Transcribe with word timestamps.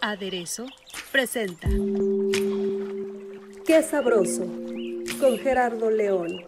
Aderezo 0.00 0.66
presenta 1.12 1.68
Qué 3.64 3.82
sabroso 3.82 4.44
con 5.20 5.38
Gerardo 5.38 5.90
León. 5.90 6.44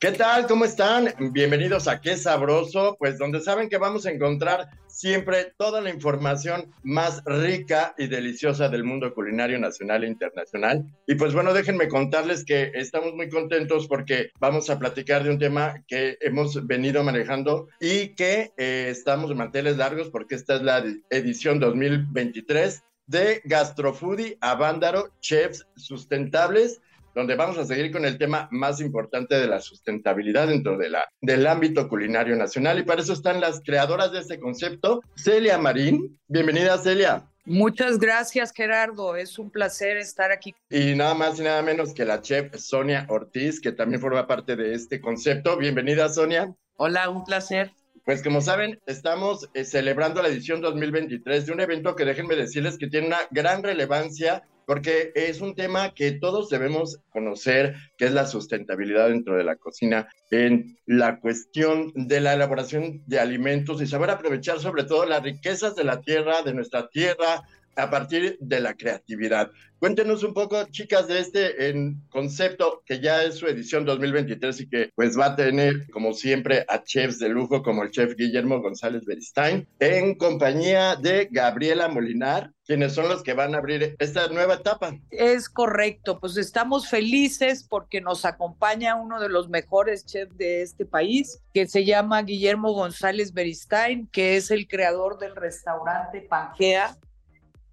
¿Qué 0.00 0.10
tal? 0.10 0.48
¿Cómo 0.48 0.64
están? 0.64 1.14
Bienvenidos 1.32 1.86
a 1.86 2.00
Qué 2.00 2.16
Sabroso, 2.16 2.96
pues 2.98 3.16
donde 3.16 3.40
saben 3.40 3.68
que 3.68 3.78
vamos 3.78 4.06
a 4.06 4.10
encontrar 4.10 4.68
siempre 4.94 5.52
toda 5.56 5.80
la 5.80 5.90
información 5.90 6.72
más 6.82 7.22
rica 7.24 7.94
y 7.98 8.06
deliciosa 8.06 8.68
del 8.68 8.84
mundo 8.84 9.12
culinario 9.12 9.58
nacional 9.58 10.04
e 10.04 10.08
internacional. 10.08 10.86
Y 11.06 11.16
pues 11.16 11.34
bueno, 11.34 11.52
déjenme 11.52 11.88
contarles 11.88 12.44
que 12.44 12.70
estamos 12.74 13.12
muy 13.14 13.28
contentos 13.28 13.88
porque 13.88 14.30
vamos 14.38 14.70
a 14.70 14.78
platicar 14.78 15.24
de 15.24 15.30
un 15.30 15.38
tema 15.38 15.82
que 15.88 16.16
hemos 16.20 16.66
venido 16.66 17.02
manejando 17.02 17.68
y 17.80 18.14
que 18.14 18.52
eh, 18.56 18.86
estamos 18.88 19.28
de 19.28 19.34
manteles 19.34 19.76
largos 19.76 20.10
porque 20.10 20.36
esta 20.36 20.56
es 20.56 20.62
la 20.62 20.84
edición 21.10 21.58
2023 21.58 22.84
de 23.06 23.42
Gastrofoodie 23.44 24.38
Avándaro 24.40 25.10
Chefs 25.20 25.66
Sustentables 25.76 26.80
donde 27.14 27.36
vamos 27.36 27.58
a 27.58 27.64
seguir 27.64 27.92
con 27.92 28.04
el 28.04 28.18
tema 28.18 28.48
más 28.50 28.80
importante 28.80 29.36
de 29.36 29.46
la 29.46 29.60
sustentabilidad 29.60 30.48
dentro 30.48 30.76
de 30.76 30.90
la, 30.90 31.08
del 31.20 31.46
ámbito 31.46 31.88
culinario 31.88 32.36
nacional. 32.36 32.78
Y 32.78 32.82
para 32.82 33.02
eso 33.02 33.12
están 33.12 33.40
las 33.40 33.60
creadoras 33.60 34.12
de 34.12 34.20
este 34.20 34.40
concepto, 34.40 35.00
Celia 35.16 35.58
Marín. 35.58 36.18
Bienvenida, 36.26 36.76
Celia. 36.78 37.24
Muchas 37.46 37.98
gracias, 37.98 38.52
Gerardo. 38.52 39.16
Es 39.16 39.38
un 39.38 39.50
placer 39.50 39.98
estar 39.98 40.32
aquí. 40.32 40.54
Y 40.70 40.94
nada 40.94 41.14
más 41.14 41.38
y 41.38 41.42
nada 41.42 41.62
menos 41.62 41.92
que 41.92 42.04
la 42.06 42.22
chef 42.22 42.54
Sonia 42.56 43.06
Ortiz, 43.10 43.60
que 43.60 43.72
también 43.72 44.00
forma 44.00 44.26
parte 44.26 44.56
de 44.56 44.74
este 44.74 45.00
concepto. 45.00 45.58
Bienvenida, 45.58 46.08
Sonia. 46.08 46.54
Hola, 46.76 47.10
un 47.10 47.22
placer. 47.24 47.70
Pues 48.04 48.22
como 48.22 48.42
saben, 48.42 48.78
estamos 48.84 49.48
eh, 49.54 49.64
celebrando 49.64 50.20
la 50.20 50.28
edición 50.28 50.60
2023 50.60 51.46
de 51.46 51.52
un 51.52 51.60
evento 51.60 51.96
que 51.96 52.04
déjenme 52.04 52.36
decirles 52.36 52.76
que 52.76 52.88
tiene 52.88 53.06
una 53.06 53.20
gran 53.30 53.62
relevancia 53.62 54.42
porque 54.66 55.10
es 55.14 55.40
un 55.40 55.54
tema 55.54 55.94
que 55.94 56.12
todos 56.12 56.50
debemos 56.50 57.00
conocer, 57.08 57.76
que 57.96 58.04
es 58.04 58.12
la 58.12 58.26
sustentabilidad 58.26 59.08
dentro 59.08 59.36
de 59.36 59.44
la 59.44 59.56
cocina, 59.56 60.08
en 60.30 60.76
la 60.84 61.18
cuestión 61.18 61.92
de 61.94 62.20
la 62.20 62.34
elaboración 62.34 63.02
de 63.06 63.20
alimentos 63.20 63.80
y 63.80 63.86
saber 63.86 64.10
aprovechar 64.10 64.60
sobre 64.60 64.84
todo 64.84 65.06
las 65.06 65.22
riquezas 65.22 65.74
de 65.74 65.84
la 65.84 66.02
tierra, 66.02 66.42
de 66.42 66.52
nuestra 66.52 66.88
tierra, 66.88 67.42
a 67.76 67.90
partir 67.90 68.36
de 68.40 68.60
la 68.60 68.74
creatividad. 68.74 69.50
Cuéntenos 69.84 70.22
un 70.24 70.32
poco, 70.32 70.64
chicas, 70.70 71.08
de 71.08 71.18
este 71.18 71.68
en 71.68 72.00
concepto 72.08 72.82
que 72.86 73.00
ya 73.00 73.22
es 73.22 73.34
su 73.34 73.46
edición 73.46 73.84
2023 73.84 74.60
y 74.62 74.68
que 74.70 74.90
pues 74.94 75.18
va 75.18 75.26
a 75.26 75.36
tener, 75.36 75.90
como 75.90 76.14
siempre, 76.14 76.64
a 76.68 76.82
chefs 76.82 77.18
de 77.18 77.28
lujo 77.28 77.62
como 77.62 77.82
el 77.82 77.90
chef 77.90 78.14
Guillermo 78.16 78.62
González 78.62 79.04
Beristain, 79.04 79.68
en 79.80 80.14
compañía 80.14 80.96
de 80.96 81.28
Gabriela 81.30 81.88
Molinar, 81.88 82.50
quienes 82.64 82.94
son 82.94 83.10
los 83.10 83.22
que 83.22 83.34
van 83.34 83.54
a 83.54 83.58
abrir 83.58 83.94
esta 83.98 84.28
nueva 84.28 84.54
etapa. 84.54 84.96
Es 85.10 85.50
correcto, 85.50 86.18
pues 86.18 86.38
estamos 86.38 86.88
felices 86.88 87.66
porque 87.68 88.00
nos 88.00 88.24
acompaña 88.24 88.94
uno 88.94 89.20
de 89.20 89.28
los 89.28 89.50
mejores 89.50 90.06
chefs 90.06 90.34
de 90.38 90.62
este 90.62 90.86
país, 90.86 91.42
que 91.52 91.66
se 91.66 91.84
llama 91.84 92.22
Guillermo 92.22 92.72
González 92.72 93.34
Beristain, 93.34 94.06
que 94.06 94.36
es 94.36 94.50
el 94.50 94.66
creador 94.66 95.18
del 95.18 95.36
restaurante 95.36 96.22
Pangea 96.22 96.96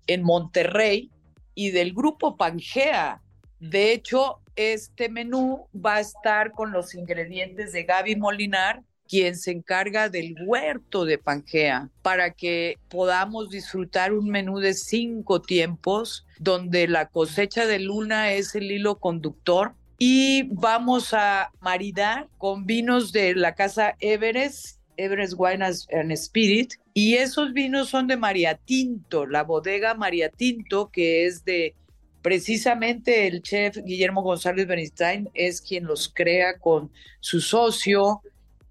en 0.08 0.24
Monterrey 0.24 1.10
y 1.56 1.72
del 1.72 1.94
grupo 1.94 2.38
Pangea. 2.38 3.22
De 3.60 3.94
hecho, 3.94 4.40
este 4.56 5.10
menú 5.10 5.68
va 5.74 5.96
a 5.96 6.00
estar 6.02 6.52
con 6.52 6.72
los 6.72 6.96
ingredientes 6.96 7.72
de 7.72 7.84
Gaby 7.84 8.16
Molinar, 8.16 8.82
quien 9.08 9.36
se 9.36 9.52
encarga 9.52 10.10
del 10.10 10.36
huerto 10.46 11.04
de 11.06 11.18
Pangea, 11.18 11.90
para 12.02 12.32
que 12.32 12.78
podamos 12.90 13.50
disfrutar 13.50 14.14
un 14.14 14.30
menú 14.30 14.60
de 14.60 14.74
cinco 14.74 15.42
tiempos, 15.42 16.26
donde 16.40 16.88
la 16.88 17.08
cosecha 17.08 17.66
de 17.66 17.80
luna 17.80 18.32
es 18.32 18.56
el 18.56 18.72
hilo 18.72 19.00
conductor. 19.00 19.74
Y 19.98 20.44
vamos 20.54 21.14
a 21.14 21.52
maridar 21.60 22.28
con 22.38 22.66
vinos 22.66 23.12
de 23.12 23.36
la 23.36 23.54
casa 23.54 23.96
Everest 24.00 24.81
Everest 25.04 25.34
Wine 25.38 25.64
and 25.64 26.12
Spirit. 26.14 26.74
Y 26.94 27.16
esos 27.16 27.54
vinos 27.54 27.90
son 27.90 28.08
de 28.08 28.18
María 28.18 28.56
Tinto, 28.56 29.26
la 29.26 29.44
bodega 29.44 29.94
María 29.94 30.30
Tinto, 30.30 30.90
que 30.90 31.26
es 31.26 31.44
de 31.46 31.76
precisamente 32.22 33.28
el 33.28 33.42
chef 33.42 33.78
Guillermo 33.78 34.22
González 34.22 34.68
Bernstein, 34.68 35.30
es 35.34 35.62
quien 35.62 35.86
los 35.86 36.12
crea 36.14 36.58
con 36.60 36.92
su 37.20 37.42
socio 37.42 38.22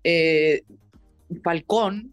eh, 0.05 0.63
Falcón, 1.43 2.13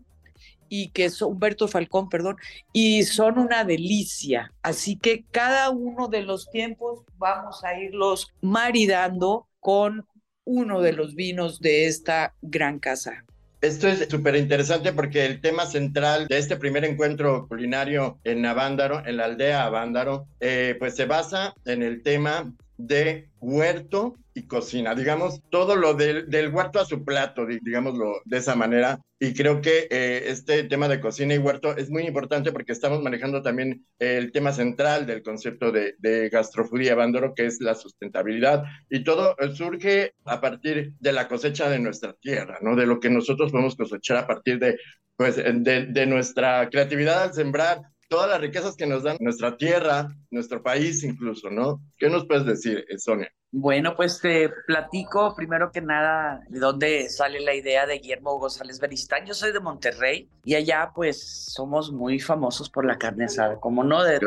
y 0.69 0.89
que 0.89 1.05
es 1.05 1.21
Humberto 1.21 1.67
Falcón, 1.67 2.09
perdón, 2.09 2.37
y 2.73 3.03
son 3.03 3.39
una 3.39 3.63
delicia. 3.63 4.53
Así 4.61 4.97
que 4.97 5.23
cada 5.31 5.69
uno 5.69 6.07
de 6.07 6.23
los 6.23 6.49
tiempos 6.49 7.01
vamos 7.17 7.63
a 7.63 7.79
irlos 7.79 8.33
maridando 8.41 9.47
con 9.59 10.05
uno 10.43 10.81
de 10.81 10.93
los 10.93 11.15
vinos 11.15 11.59
de 11.59 11.87
esta 11.87 12.33
gran 12.41 12.79
casa. 12.79 13.25
Esto 13.59 13.87
es 13.87 14.07
súper 14.07 14.35
interesante 14.35 14.93
porque 14.93 15.25
el 15.25 15.41
tema 15.41 15.65
central 15.65 16.27
de 16.27 16.37
este 16.37 16.57
primer 16.57 16.85
encuentro 16.85 17.47
culinario 17.47 18.19
en 18.23 18.45
Avándaro, 18.45 19.03
en 19.03 19.17
la 19.17 19.25
aldea 19.25 19.65
Avándaro, 19.65 20.27
eh, 20.39 20.75
pues 20.77 20.95
se 20.95 21.05
basa 21.05 21.55
en 21.65 21.81
el 21.81 22.03
tema 22.03 22.53
de 22.77 23.29
huerto 23.39 24.17
y 24.33 24.43
cocina, 24.43 24.93
digamos, 24.93 25.41
todo 25.49 25.75
lo 25.75 25.95
del, 25.95 26.29
del 26.29 26.53
huerto 26.53 26.79
a 26.79 26.85
su 26.85 27.03
plato, 27.03 27.45
digámoslo 27.45 28.21
de 28.25 28.37
esa 28.37 28.55
manera. 28.55 28.99
Y 29.19 29.33
creo 29.33 29.61
que 29.61 29.87
eh, 29.89 30.25
este 30.27 30.63
tema 30.65 30.87
de 30.87 31.01
cocina 31.01 31.33
y 31.33 31.39
huerto 31.39 31.75
es 31.75 31.89
muy 31.89 32.03
importante 32.03 32.51
porque 32.51 32.71
estamos 32.71 33.01
manejando 33.01 33.41
también 33.41 33.83
el 33.97 34.31
tema 34.31 34.53
central 34.53 35.07
del 35.07 35.23
concepto 35.23 35.71
de, 35.71 35.95
de 35.97 36.29
gastrofoodie 36.29 36.93
Bandoro, 36.93 37.33
que 37.33 37.47
es 37.47 37.59
la 37.61 37.73
sustentabilidad. 37.73 38.63
Y 38.91 39.03
todo 39.03 39.35
surge 39.55 40.13
a 40.25 40.39
partir 40.39 40.93
de 40.99 41.13
la 41.13 41.27
cosecha 41.27 41.67
de 41.67 41.79
nuestra 41.79 42.13
tierra, 42.13 42.59
¿no? 42.61 42.75
De 42.75 42.85
lo 42.85 42.99
que 42.99 43.09
nosotros 43.09 43.51
podemos 43.51 43.75
cosechar 43.75 44.17
a 44.17 44.27
partir 44.27 44.59
de, 44.59 44.77
pues, 45.15 45.37
de, 45.37 45.87
de 45.89 46.05
nuestra 46.05 46.69
creatividad 46.69 47.23
al 47.23 47.33
sembrar 47.33 47.81
todas 48.07 48.29
las 48.29 48.41
riquezas 48.41 48.75
que 48.75 48.87
nos 48.87 49.03
dan 49.03 49.17
nuestra 49.19 49.57
tierra, 49.57 50.09
nuestro 50.31 50.61
país 50.63 51.03
incluso, 51.03 51.49
¿no? 51.49 51.81
¿Qué 51.97 52.09
nos 52.09 52.25
puedes 52.25 52.45
decir, 52.45 52.85
Sonia? 52.97 53.31
Bueno, 53.51 53.95
pues 53.95 54.19
te 54.19 54.49
platico 54.67 55.33
primero 55.33 55.71
que 55.71 55.79
nada 55.79 56.41
de 56.49 56.59
dónde 56.59 57.09
sale 57.09 57.39
la 57.39 57.55
idea 57.55 57.85
de 57.85 57.97
Guillermo 57.99 58.37
González 58.37 58.81
Beristán. 58.81 59.25
Yo 59.25 59.33
soy 59.33 59.53
de 59.53 59.61
Monterrey 59.61 60.29
y 60.43 60.55
allá 60.55 60.91
pues 60.93 61.45
somos 61.53 61.93
muy 61.93 62.19
famosos 62.19 62.69
por 62.69 62.85
la 62.85 62.97
carne 62.97 63.25
asada, 63.25 63.57
como 63.61 63.85
no 63.85 64.03
de 64.03 64.19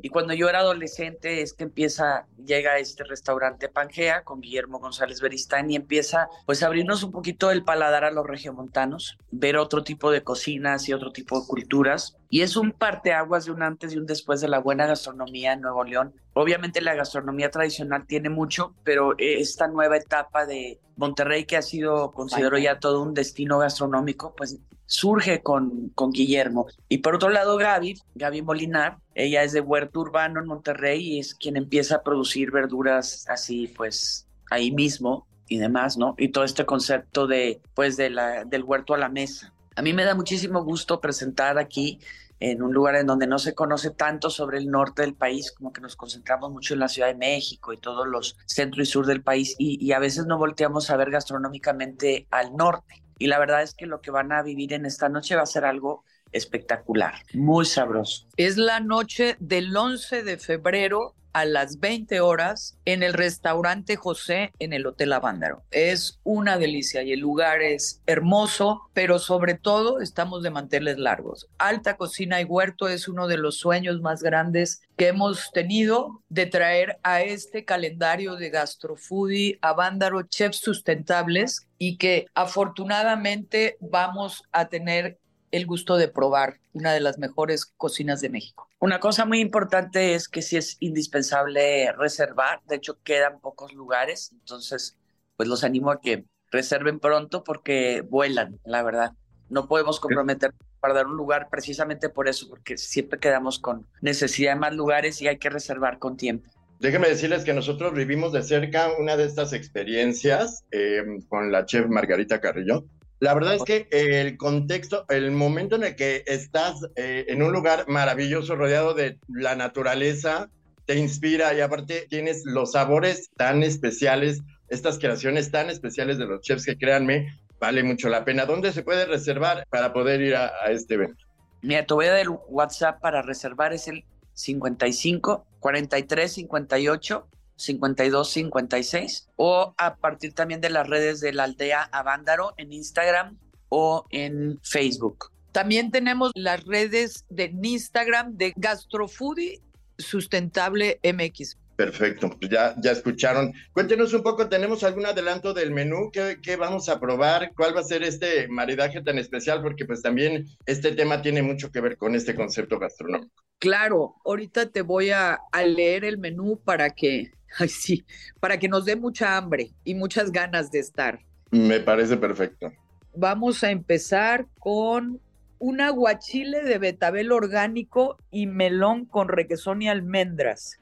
Y 0.00 0.10
cuando 0.10 0.32
yo 0.32 0.48
era 0.48 0.60
adolescente 0.60 1.42
es 1.42 1.54
que 1.54 1.64
empieza, 1.64 2.26
llega 2.44 2.78
este 2.78 3.02
restaurante 3.02 3.68
Pangea 3.68 4.22
con 4.22 4.40
Guillermo 4.40 4.78
González 4.78 5.20
Beristán 5.20 5.70
y 5.72 5.76
empieza 5.76 6.28
pues 6.46 6.62
a 6.62 6.66
abrirnos 6.66 7.02
un 7.02 7.10
poquito 7.10 7.50
el 7.50 7.64
paladar 7.64 8.04
a 8.04 8.12
los 8.12 8.28
regiomontanos, 8.28 9.18
ver 9.32 9.56
otro 9.56 9.82
tipo 9.82 10.12
de 10.12 10.22
cocinas 10.22 10.88
y 10.88 10.92
otro 10.92 11.10
tipo 11.10 11.40
de 11.40 11.48
culturas. 11.48 12.16
Y 12.30 12.42
es 12.42 12.56
un 12.56 12.70
parteaguas 12.70 13.46
de 13.46 13.52
un 13.52 13.62
antes 13.62 13.92
y 13.92 13.98
un 13.98 14.06
después 14.06 14.40
de 14.40 14.48
la 14.48 14.60
buena 14.60 14.86
gastronomía 14.86 15.54
en 15.54 15.62
Nuevo 15.62 15.82
León 15.82 16.14
Obviamente 16.40 16.80
la 16.80 16.94
gastronomía 16.94 17.50
tradicional 17.50 18.06
tiene 18.06 18.30
mucho, 18.30 18.72
pero 18.84 19.14
esta 19.18 19.66
nueva 19.66 19.96
etapa 19.96 20.46
de 20.46 20.78
Monterrey 20.94 21.46
que 21.46 21.56
ha 21.56 21.62
sido, 21.62 22.12
considero 22.12 22.56
ya 22.58 22.78
todo 22.78 23.02
un 23.02 23.12
destino 23.12 23.58
gastronómico, 23.58 24.36
pues 24.36 24.56
surge 24.86 25.42
con, 25.42 25.88
con 25.96 26.12
Guillermo. 26.12 26.68
Y 26.88 26.98
por 26.98 27.16
otro 27.16 27.30
lado, 27.30 27.56
Gaby, 27.56 28.00
Gaby 28.14 28.42
Molinar, 28.42 28.98
ella 29.16 29.42
es 29.42 29.50
de 29.50 29.60
Huerto 29.60 29.98
Urbano 29.98 30.38
en 30.38 30.46
Monterrey 30.46 31.00
y 31.00 31.18
es 31.18 31.34
quien 31.34 31.56
empieza 31.56 31.96
a 31.96 32.02
producir 32.04 32.52
verduras 32.52 33.26
así, 33.28 33.66
pues 33.76 34.28
ahí 34.48 34.70
mismo 34.70 35.26
y 35.48 35.58
demás, 35.58 35.98
¿no? 35.98 36.14
Y 36.18 36.28
todo 36.28 36.44
este 36.44 36.64
concepto 36.64 37.26
de, 37.26 37.60
pues, 37.74 37.96
de 37.96 38.10
la, 38.10 38.44
del 38.44 38.62
huerto 38.62 38.94
a 38.94 38.98
la 38.98 39.08
mesa. 39.08 39.52
A 39.74 39.82
mí 39.82 39.92
me 39.92 40.04
da 40.04 40.14
muchísimo 40.14 40.62
gusto 40.62 41.00
presentar 41.00 41.58
aquí 41.58 41.98
en 42.40 42.62
un 42.62 42.72
lugar 42.72 42.96
en 42.96 43.06
donde 43.06 43.26
no 43.26 43.38
se 43.38 43.54
conoce 43.54 43.90
tanto 43.90 44.30
sobre 44.30 44.58
el 44.58 44.68
norte 44.68 45.02
del 45.02 45.14
país, 45.14 45.52
como 45.52 45.72
que 45.72 45.80
nos 45.80 45.96
concentramos 45.96 46.50
mucho 46.50 46.74
en 46.74 46.80
la 46.80 46.88
Ciudad 46.88 47.08
de 47.08 47.14
México 47.14 47.72
y 47.72 47.78
todos 47.78 48.06
los 48.06 48.36
centro 48.46 48.82
y 48.82 48.86
sur 48.86 49.06
del 49.06 49.22
país 49.22 49.54
y, 49.58 49.92
a 49.92 49.98
veces 49.98 50.26
no 50.26 50.38
volteamos 50.38 50.90
a 50.90 50.96
ver 50.96 51.10
gastronómicamente 51.10 52.26
al 52.30 52.54
norte. 52.54 53.02
Y 53.18 53.26
la 53.26 53.38
verdad 53.38 53.62
es 53.62 53.74
que 53.74 53.86
lo 53.86 54.00
que 54.00 54.10
van 54.10 54.30
a 54.32 54.42
vivir 54.42 54.72
en 54.72 54.86
esta 54.86 55.08
noche 55.08 55.34
va 55.34 55.42
a 55.42 55.46
ser 55.46 55.64
algo 55.64 56.04
espectacular, 56.30 57.14
muy 57.32 57.64
sabroso. 57.64 58.28
Es 58.36 58.56
la 58.58 58.80
noche 58.80 59.36
del 59.40 59.74
11 59.74 60.22
de 60.22 60.36
febrero 60.36 61.14
a 61.38 61.44
las 61.44 61.78
20 61.78 62.20
horas 62.20 62.76
en 62.84 63.04
el 63.04 63.12
restaurante 63.12 63.94
José 63.94 64.50
en 64.58 64.72
el 64.72 64.84
Hotel 64.88 65.12
Avándaro. 65.12 65.62
Es 65.70 66.18
una 66.24 66.58
delicia 66.58 67.04
y 67.04 67.12
el 67.12 67.20
lugar 67.20 67.62
es 67.62 68.02
hermoso, 68.06 68.90
pero 68.92 69.20
sobre 69.20 69.54
todo 69.54 70.00
estamos 70.00 70.42
de 70.42 70.50
manteles 70.50 70.98
largos. 70.98 71.46
Alta 71.56 71.96
cocina 71.96 72.40
y 72.40 72.44
huerto 72.44 72.88
es 72.88 73.06
uno 73.06 73.28
de 73.28 73.36
los 73.36 73.56
sueños 73.56 74.00
más 74.00 74.20
grandes 74.20 74.82
que 74.96 75.06
hemos 75.06 75.52
tenido 75.52 76.24
de 76.28 76.46
traer 76.46 76.98
a 77.04 77.22
este 77.22 77.64
calendario 77.64 78.34
de 78.34 78.50
gastrofoodie 78.50 79.60
Avándaro 79.62 80.22
chefs 80.22 80.58
sustentables 80.58 81.68
y 81.78 81.98
que 81.98 82.26
afortunadamente 82.34 83.76
vamos 83.78 84.42
a 84.50 84.68
tener 84.68 85.20
el 85.52 85.66
gusto 85.66 85.98
de 85.98 86.08
probar 86.08 86.58
una 86.72 86.92
de 86.92 87.00
las 87.00 87.16
mejores 87.18 87.64
cocinas 87.64 88.20
de 88.20 88.28
México. 88.30 88.67
Una 88.80 89.00
cosa 89.00 89.24
muy 89.24 89.40
importante 89.40 90.14
es 90.14 90.28
que 90.28 90.40
sí 90.40 90.56
es 90.56 90.76
indispensable 90.78 91.92
reservar, 91.92 92.60
de 92.68 92.76
hecho 92.76 92.98
quedan 93.02 93.40
pocos 93.40 93.72
lugares, 93.72 94.30
entonces 94.32 94.96
pues 95.36 95.48
los 95.48 95.64
animo 95.64 95.90
a 95.90 96.00
que 96.00 96.24
reserven 96.52 97.00
pronto 97.00 97.42
porque 97.42 98.02
vuelan, 98.02 98.58
la 98.64 98.82
verdad. 98.82 99.12
No 99.48 99.66
podemos 99.66 99.98
comprometer 99.98 100.52
para 100.80 100.94
dar 100.94 101.06
un 101.06 101.16
lugar 101.16 101.48
precisamente 101.50 102.08
por 102.08 102.28
eso, 102.28 102.48
porque 102.48 102.76
siempre 102.76 103.18
quedamos 103.18 103.58
con 103.58 103.86
necesidad 104.00 104.52
de 104.52 104.60
más 104.60 104.74
lugares 104.74 105.20
y 105.22 105.28
hay 105.28 105.38
que 105.38 105.50
reservar 105.50 105.98
con 105.98 106.16
tiempo. 106.16 106.48
Déjenme 106.78 107.08
decirles 107.08 107.44
que 107.44 107.54
nosotros 107.54 107.92
vivimos 107.92 108.32
de 108.32 108.42
cerca 108.44 108.90
una 108.98 109.16
de 109.16 109.24
estas 109.24 109.52
experiencias 109.52 110.64
eh, 110.70 111.02
con 111.28 111.50
la 111.50 111.66
chef 111.66 111.88
Margarita 111.88 112.40
Carrillo. 112.40 112.84
La 113.20 113.34
verdad 113.34 113.54
es 113.54 113.64
que 113.64 113.88
el 113.90 114.36
contexto, 114.36 115.04
el 115.08 115.32
momento 115.32 115.76
en 115.76 115.84
el 115.84 115.96
que 115.96 116.22
estás 116.26 116.86
eh, 116.94 117.26
en 117.28 117.42
un 117.42 117.52
lugar 117.52 117.86
maravilloso 117.88 118.54
rodeado 118.54 118.94
de 118.94 119.18
la 119.28 119.56
naturaleza, 119.56 120.50
te 120.86 120.96
inspira 120.96 121.52
y 121.52 121.60
aparte 121.60 122.06
tienes 122.08 122.44
los 122.44 122.72
sabores 122.72 123.30
tan 123.36 123.62
especiales, 123.62 124.40
estas 124.68 124.98
creaciones 124.98 125.50
tan 125.50 125.68
especiales 125.68 126.18
de 126.18 126.26
los 126.26 126.40
chefs 126.42 126.64
que 126.64 126.78
créanme, 126.78 127.26
vale 127.60 127.82
mucho 127.82 128.08
la 128.08 128.24
pena. 128.24 128.46
¿Dónde 128.46 128.72
se 128.72 128.84
puede 128.84 129.04
reservar 129.04 129.66
para 129.68 129.92
poder 129.92 130.20
ir 130.20 130.36
a, 130.36 130.52
a 130.64 130.70
este 130.70 130.94
evento? 130.94 131.26
Mira, 131.62 131.84
te 131.84 131.94
voy 131.94 132.06
a 132.06 132.10
dar 132.10 132.20
el 132.20 132.30
WhatsApp 132.48 133.00
para 133.00 133.20
reservar, 133.22 133.72
es 133.72 133.88
el 133.88 134.04
55 134.34 135.44
43 135.58 136.32
58 136.32 137.28
5256 137.58 139.28
o 139.36 139.74
a 139.76 139.96
partir 139.96 140.32
también 140.32 140.60
de 140.60 140.70
las 140.70 140.88
redes 140.88 141.20
de 141.20 141.32
la 141.32 141.44
aldea 141.44 141.82
Avándaro 141.92 142.54
en 142.56 142.72
Instagram 142.72 143.36
o 143.68 144.06
en 144.10 144.58
Facebook. 144.62 145.30
También 145.52 145.90
tenemos 145.90 146.32
las 146.34 146.64
redes 146.64 147.26
de 147.30 147.52
Instagram 147.62 148.36
de 148.36 148.52
Gastrofoodie 148.56 149.60
Sustentable 149.98 151.00
MX. 151.02 151.58
Perfecto, 151.74 152.30
pues 152.30 152.50
ya, 152.50 152.74
ya 152.82 152.90
escucharon. 152.90 153.52
Cuéntenos 153.72 154.12
un 154.12 154.24
poco, 154.24 154.48
¿tenemos 154.48 154.82
algún 154.82 155.06
adelanto 155.06 155.54
del 155.54 155.70
menú? 155.70 156.10
¿Qué, 156.12 156.38
¿Qué, 156.42 156.56
vamos 156.56 156.88
a 156.88 156.98
probar? 156.98 157.52
¿Cuál 157.56 157.76
va 157.76 157.82
a 157.82 157.84
ser 157.84 158.02
este 158.02 158.48
maridaje 158.48 159.00
tan 159.00 159.16
especial? 159.16 159.62
Porque 159.62 159.84
pues 159.84 160.02
también 160.02 160.46
este 160.66 160.92
tema 160.92 161.22
tiene 161.22 161.40
mucho 161.40 161.70
que 161.70 161.80
ver 161.80 161.96
con 161.96 162.16
este 162.16 162.34
concepto 162.34 162.80
gastronómico. 162.80 163.32
Claro, 163.60 164.16
ahorita 164.24 164.70
te 164.70 164.82
voy 164.82 165.10
a, 165.10 165.38
a 165.52 165.62
leer 165.62 166.04
el 166.04 166.18
menú 166.18 166.60
para 166.64 166.90
que 166.90 167.30
Ay, 167.58 167.68
sí, 167.68 168.04
para 168.40 168.58
que 168.58 168.68
nos 168.68 168.84
dé 168.84 168.96
mucha 168.96 169.36
hambre 169.36 169.72
y 169.84 169.94
muchas 169.94 170.32
ganas 170.32 170.70
de 170.70 170.80
estar. 170.80 171.20
Me 171.50 171.80
parece 171.80 172.16
perfecto. 172.16 172.72
Vamos 173.14 173.64
a 173.64 173.70
empezar 173.70 174.46
con 174.58 175.20
un 175.58 175.80
aguachile 175.80 176.62
de 176.62 176.78
betabel 176.78 177.32
orgánico 177.32 178.16
y 178.30 178.46
melón 178.46 179.06
con 179.06 179.28
requesón 179.28 179.82
y 179.82 179.88
almendras, 179.88 180.78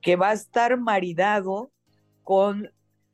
que 0.00 0.16
va 0.16 0.30
a 0.30 0.34
estar 0.34 0.78
maridado 0.78 1.70
con 2.22 2.70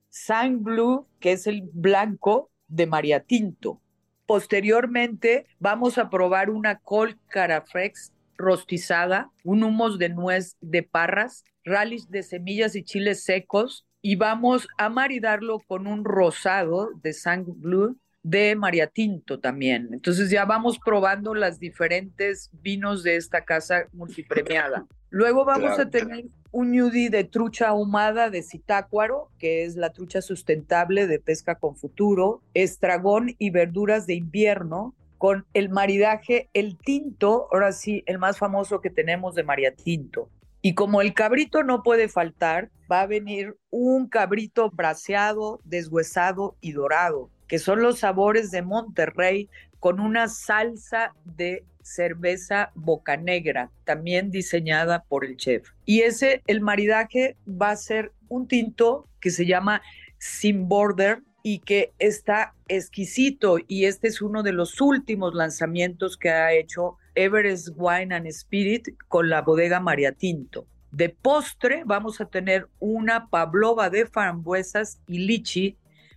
sang 0.08 0.62
blue, 0.62 1.08
que 1.18 1.32
es 1.32 1.46
el 1.46 1.68
blanco 1.72 2.50
de 2.68 2.86
María 2.86 3.20
Tinto. 3.20 3.80
Posteriormente 4.26 5.46
vamos 5.58 5.98
a 5.98 6.08
probar 6.08 6.50
una 6.50 6.78
col 6.78 7.18
carafrex 7.28 8.12
rostizada, 8.36 9.30
un 9.42 9.64
humus 9.64 9.98
de 9.98 10.08
nuez 10.08 10.56
de 10.60 10.82
parras 10.82 11.44
rallies 11.64 12.10
de 12.10 12.22
semillas 12.22 12.76
y 12.76 12.82
chiles 12.82 13.24
secos 13.24 13.86
y 14.02 14.16
vamos 14.16 14.68
a 14.78 14.88
maridarlo 14.88 15.60
con 15.66 15.86
un 15.86 16.04
rosado 16.04 16.90
de 17.02 17.12
sang 17.12 17.44
blue 17.46 17.98
de 18.22 18.56
María 18.56 18.86
Tinto 18.86 19.38
también. 19.38 19.90
Entonces 19.92 20.30
ya 20.30 20.44
vamos 20.44 20.78
probando 20.78 21.34
las 21.34 21.58
diferentes 21.58 22.50
vinos 22.52 23.02
de 23.02 23.16
esta 23.16 23.44
casa 23.44 23.86
multipremiada. 23.92 24.86
Luego 25.10 25.44
vamos 25.44 25.78
a 25.78 25.90
tener 25.90 26.24
un 26.50 26.72
ñudi 26.72 27.08
de 27.08 27.24
trucha 27.24 27.68
ahumada 27.68 28.30
de 28.30 28.42
citácuaro, 28.42 29.30
que 29.38 29.64
es 29.64 29.76
la 29.76 29.90
trucha 29.90 30.22
sustentable 30.22 31.06
de 31.06 31.20
pesca 31.20 31.54
con 31.54 31.76
futuro, 31.76 32.42
estragón 32.54 33.34
y 33.38 33.50
verduras 33.50 34.06
de 34.06 34.14
invierno, 34.14 34.94
con 35.18 35.46
el 35.54 35.68
maridaje, 35.68 36.48
el 36.52 36.76
tinto, 36.76 37.48
ahora 37.52 37.72
sí, 37.72 38.02
el 38.06 38.18
más 38.18 38.38
famoso 38.38 38.80
que 38.80 38.90
tenemos 38.90 39.34
de 39.34 39.44
María 39.44 39.74
Tinto. 39.74 40.28
Y 40.66 40.72
como 40.72 41.02
el 41.02 41.12
cabrito 41.12 41.62
no 41.62 41.82
puede 41.82 42.08
faltar, 42.08 42.70
va 42.90 43.02
a 43.02 43.06
venir 43.06 43.54
un 43.68 44.08
cabrito 44.08 44.70
braseado, 44.70 45.60
deshuesado 45.62 46.56
y 46.62 46.72
dorado, 46.72 47.28
que 47.48 47.58
son 47.58 47.82
los 47.82 47.98
sabores 47.98 48.50
de 48.50 48.62
Monterrey 48.62 49.50
con 49.78 50.00
una 50.00 50.26
salsa 50.26 51.12
de 51.26 51.66
cerveza 51.82 52.72
boca 52.74 53.18
negra, 53.18 53.70
también 53.84 54.30
diseñada 54.30 55.02
por 55.02 55.26
el 55.26 55.36
chef. 55.36 55.68
Y 55.84 56.00
ese, 56.00 56.40
el 56.46 56.62
maridaje 56.62 57.36
va 57.46 57.72
a 57.72 57.76
ser 57.76 58.12
un 58.30 58.48
tinto 58.48 59.06
que 59.20 59.28
se 59.28 59.44
llama 59.44 59.82
Sin 60.16 60.66
Border 60.66 61.20
y 61.42 61.58
que 61.58 61.92
está 61.98 62.54
exquisito 62.68 63.58
y 63.68 63.84
este 63.84 64.08
es 64.08 64.22
uno 64.22 64.42
de 64.42 64.52
los 64.52 64.80
últimos 64.80 65.34
lanzamientos 65.34 66.16
que 66.16 66.30
ha 66.30 66.54
hecho 66.54 66.96
Everest 67.14 67.68
Wine 67.76 68.14
and 68.14 68.26
Spirit 68.26 68.88
con 69.08 69.28
la 69.28 69.42
bodega 69.42 69.80
María 69.80 70.12
Tinto. 70.12 70.66
De 70.90 71.08
postre 71.08 71.82
vamos 71.84 72.20
a 72.20 72.26
tener 72.26 72.68
una 72.78 73.28
pavlova 73.28 73.90
de 73.90 74.06
frambuesas 74.06 75.00
y 75.06 75.18
lichi 75.18 75.76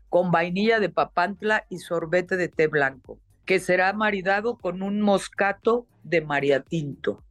con 0.10 0.32
vainilla 0.32 0.80
de 0.80 0.90
papantla 0.90 1.66
y 1.70 1.80
sorbete 1.80 2.38
de 2.38 2.48
té 2.48 2.68
blanco, 2.68 3.20
que 3.46 3.60
será 3.60 3.92
maridado 3.94 4.58
con 4.58 4.82
un 4.82 5.02
moscato 5.02 5.88
de 6.04 6.22
María 6.22 6.62
Tinto. 6.62 7.24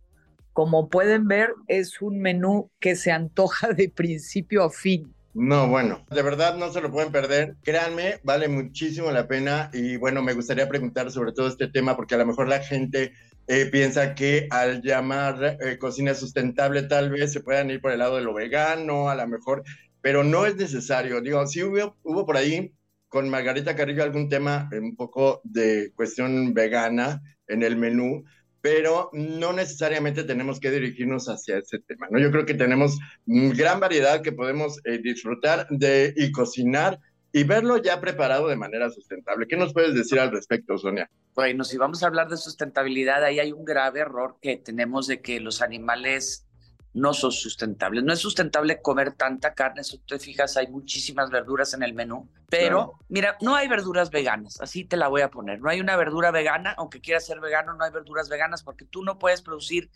Como 0.52 0.88
pueden 0.88 1.28
ver, 1.28 1.50
es 1.68 2.00
un 2.00 2.18
menú 2.18 2.70
que 2.80 2.96
se 2.96 3.12
antoja 3.12 3.68
de 3.73 3.88
principio 3.88 4.64
a 4.64 4.70
fin. 4.70 5.14
No, 5.35 5.68
bueno, 5.68 6.02
de 6.11 6.23
verdad 6.23 6.56
no 6.56 6.73
se 6.73 6.80
lo 6.80 6.90
pueden 6.90 7.12
perder. 7.12 7.56
Créanme, 7.62 8.20
vale 8.25 8.49
muchísimo 8.49 9.11
la 9.11 9.28
pena. 9.28 9.68
Y 9.75 9.99
bueno, 9.99 10.23
me 10.23 10.32
gustaría 10.32 10.66
preguntar 10.66 11.11
sobre 11.11 11.32
todo 11.32 11.46
este 11.46 11.68
tema, 11.68 11.94
porque 11.94 12.14
a 12.14 12.18
lo 12.18 12.25
mejor 12.25 12.49
la 12.49 12.61
gente 12.61 13.12
eh, 13.48 13.66
piensa 13.66 14.14
que 14.14 14.48
al 14.50 14.82
llamar 14.82 15.58
eh, 15.60 15.78
cocina 15.78 16.14
sustentable 16.14 16.82
tal 16.82 17.10
vez 17.10 17.32
se 17.32 17.40
puedan 17.40 17.70
ir 17.70 17.80
por 17.80 17.92
el 17.92 18.00
lado 18.00 18.16
de 18.16 18.22
lo 18.22 18.34
vegano, 18.34 19.08
a 19.08 19.14
lo 19.14 19.26
mejor, 19.28 19.62
pero 20.00 20.24
no 20.24 20.46
es 20.46 20.56
necesario. 20.56 21.20
Digo, 21.20 21.46
sí 21.46 21.62
hubo, 21.62 22.26
por 22.26 22.36
ahí 22.36 22.72
con 23.08 23.28
Margarita 23.28 23.76
Carrillo 23.76 24.02
algún 24.02 24.28
tema 24.28 24.68
eh, 24.72 24.80
un 24.80 24.96
poco 24.96 25.40
de 25.44 25.92
cuestión 25.94 26.54
vegana 26.54 27.22
en 27.46 27.62
el 27.62 27.76
menú, 27.76 28.24
pero 28.60 29.10
no 29.12 29.52
necesariamente 29.52 30.24
tenemos 30.24 30.58
que 30.58 30.72
dirigirnos 30.72 31.28
hacia 31.28 31.58
ese 31.58 31.78
tema, 31.78 32.08
¿no? 32.10 32.18
Yo 32.18 32.32
creo 32.32 32.46
que 32.46 32.54
tenemos 32.54 32.98
gran 33.24 33.78
variedad 33.78 34.22
que 34.22 34.32
podemos 34.32 34.82
disfrutar 35.04 35.68
de 35.70 36.12
y 36.16 36.32
cocinar 36.32 36.98
y 37.30 37.44
verlo 37.44 37.76
ya 37.76 38.00
preparado 38.00 38.48
de 38.48 38.56
manera 38.56 38.90
sustentable. 38.90 39.46
¿Qué 39.46 39.56
nos 39.56 39.72
puedes 39.72 39.94
decir 39.94 40.18
al 40.18 40.32
respecto, 40.32 40.76
Sonia? 40.78 41.08
Bueno, 41.36 41.64
si 41.64 41.76
vamos 41.76 42.02
a 42.02 42.06
hablar 42.06 42.30
de 42.30 42.38
sustentabilidad, 42.38 43.22
ahí 43.22 43.38
hay 43.38 43.52
un 43.52 43.62
grave 43.62 44.00
error 44.00 44.38
que 44.40 44.56
tenemos 44.56 45.06
de 45.06 45.20
que 45.20 45.38
los 45.38 45.60
animales 45.60 46.46
no 46.94 47.12
son 47.12 47.30
sustentables. 47.30 48.02
No 48.02 48.14
es 48.14 48.20
sustentable 48.20 48.80
comer 48.80 49.12
tanta 49.12 49.52
carne, 49.52 49.84
si 49.84 49.98
tú 49.98 50.16
te 50.16 50.18
fijas, 50.18 50.56
hay 50.56 50.68
muchísimas 50.68 51.30
verduras 51.30 51.74
en 51.74 51.82
el 51.82 51.92
menú, 51.92 52.26
pero 52.48 52.76
claro. 52.76 52.98
mira, 53.10 53.36
no 53.42 53.54
hay 53.54 53.68
verduras 53.68 54.10
veganas, 54.10 54.62
así 54.62 54.86
te 54.86 54.96
la 54.96 55.08
voy 55.08 55.20
a 55.20 55.30
poner. 55.30 55.60
No 55.60 55.68
hay 55.68 55.78
una 55.78 55.94
verdura 55.96 56.30
vegana, 56.30 56.74
aunque 56.78 57.02
quieras 57.02 57.26
ser 57.26 57.38
vegano, 57.38 57.74
no 57.74 57.84
hay 57.84 57.92
verduras 57.92 58.30
veganas 58.30 58.62
porque 58.62 58.86
tú 58.86 59.04
no 59.04 59.18
puedes 59.18 59.42
producir 59.42 59.90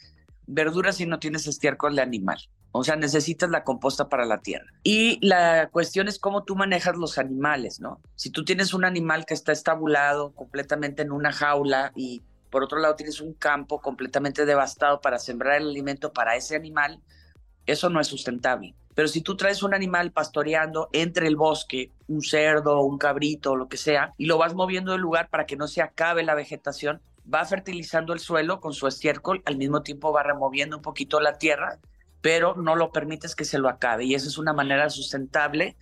verduras 0.50 0.97
si 0.97 1.07
no 1.07 1.19
tienes 1.19 1.47
estiércol 1.47 1.97
de 1.97 2.02
animal. 2.02 2.38
O 2.73 2.85
sea, 2.85 2.97
necesitas 2.97 3.50
la 3.50 3.64
composta 3.64 4.09
para 4.09 4.25
la 4.25 4.38
tierra. 4.38 4.66
Y 4.85 5.19
la 5.26 5.69
cuestión 5.71 6.07
es 6.07 6.19
cómo 6.19 6.45
tú 6.45 6.54
manejas 6.54 6.97
los 6.97 7.19
animales, 7.19 7.80
¿no? 7.80 8.00
Si 8.14 8.30
tú 8.30 8.45
tienes 8.45 8.75
un 8.75 8.85
animal 8.85 9.26
que 9.26 9.35
está 9.35 9.52
estabulado 9.52 10.33
completamente 10.33 11.02
en 11.02 11.11
una 11.11 11.33
jaula 11.33 11.92
y 11.97 12.23
por 12.50 12.62
otro 12.64 12.78
lado 12.78 12.97
tienes 12.97 13.21
un 13.21 13.33
campo 13.35 13.80
completamente 13.80 14.45
devastado 14.45 15.00
para 15.00 15.19
sembrar 15.19 15.61
el 15.61 15.69
alimento 15.69 16.12
para 16.12 16.37
ese 16.37 16.57
animal, 16.57 17.00
eso 17.66 17.90
no 17.90 18.00
es 18.00 18.07
sustentable. 18.07 18.75
Pero 18.95 19.09
si 19.09 19.21
tú 19.21 19.37
traes 19.37 19.62
un 19.62 19.73
animal 19.73 20.11
pastoreando 20.11 20.88
entre 20.92 21.26
el 21.26 21.37
bosque, 21.37 21.90
un 22.09 22.23
cerdo, 22.23 22.83
un 22.83 22.99
cabrito, 22.99 23.57
lo 23.57 23.69
que 23.69 23.76
sea, 23.76 24.12
y 24.19 24.26
lo 24.26 24.37
vas 24.37 24.54
moviendo 24.54 24.92
del 24.92 25.00
lugar 25.00 25.28
para 25.28 25.47
que 25.47 25.57
no 25.57 25.69
se 25.69 25.80
acabe 25.80 26.23
la 26.23 26.35
vegetación, 26.35 27.00
va 27.33 27.45
fertilizando 27.45 28.12
el 28.12 28.21
suelo 28.21 28.61
con 28.61 28.73
su 28.73 28.87
estiércol, 28.87 29.43
al 29.45 29.57
mismo 29.57 29.83
tiempo 29.83 30.12
va 30.12 30.23
removiendo 30.23 30.77
un 30.77 30.83
poquito 30.83 31.21
la 31.21 31.39
tierra, 31.39 31.79
pero 32.21 32.55
no 32.55 32.77
lo 32.77 32.93
permites 32.93 33.35
que 33.35 33.45
se 33.45 33.59
lo 33.59 33.69
acabe. 33.69 34.05
Y 34.05 34.15
esa 34.15 34.29
es 34.29 34.39
una 34.39 34.53
manera 34.53 34.91
sustentable 34.91 35.77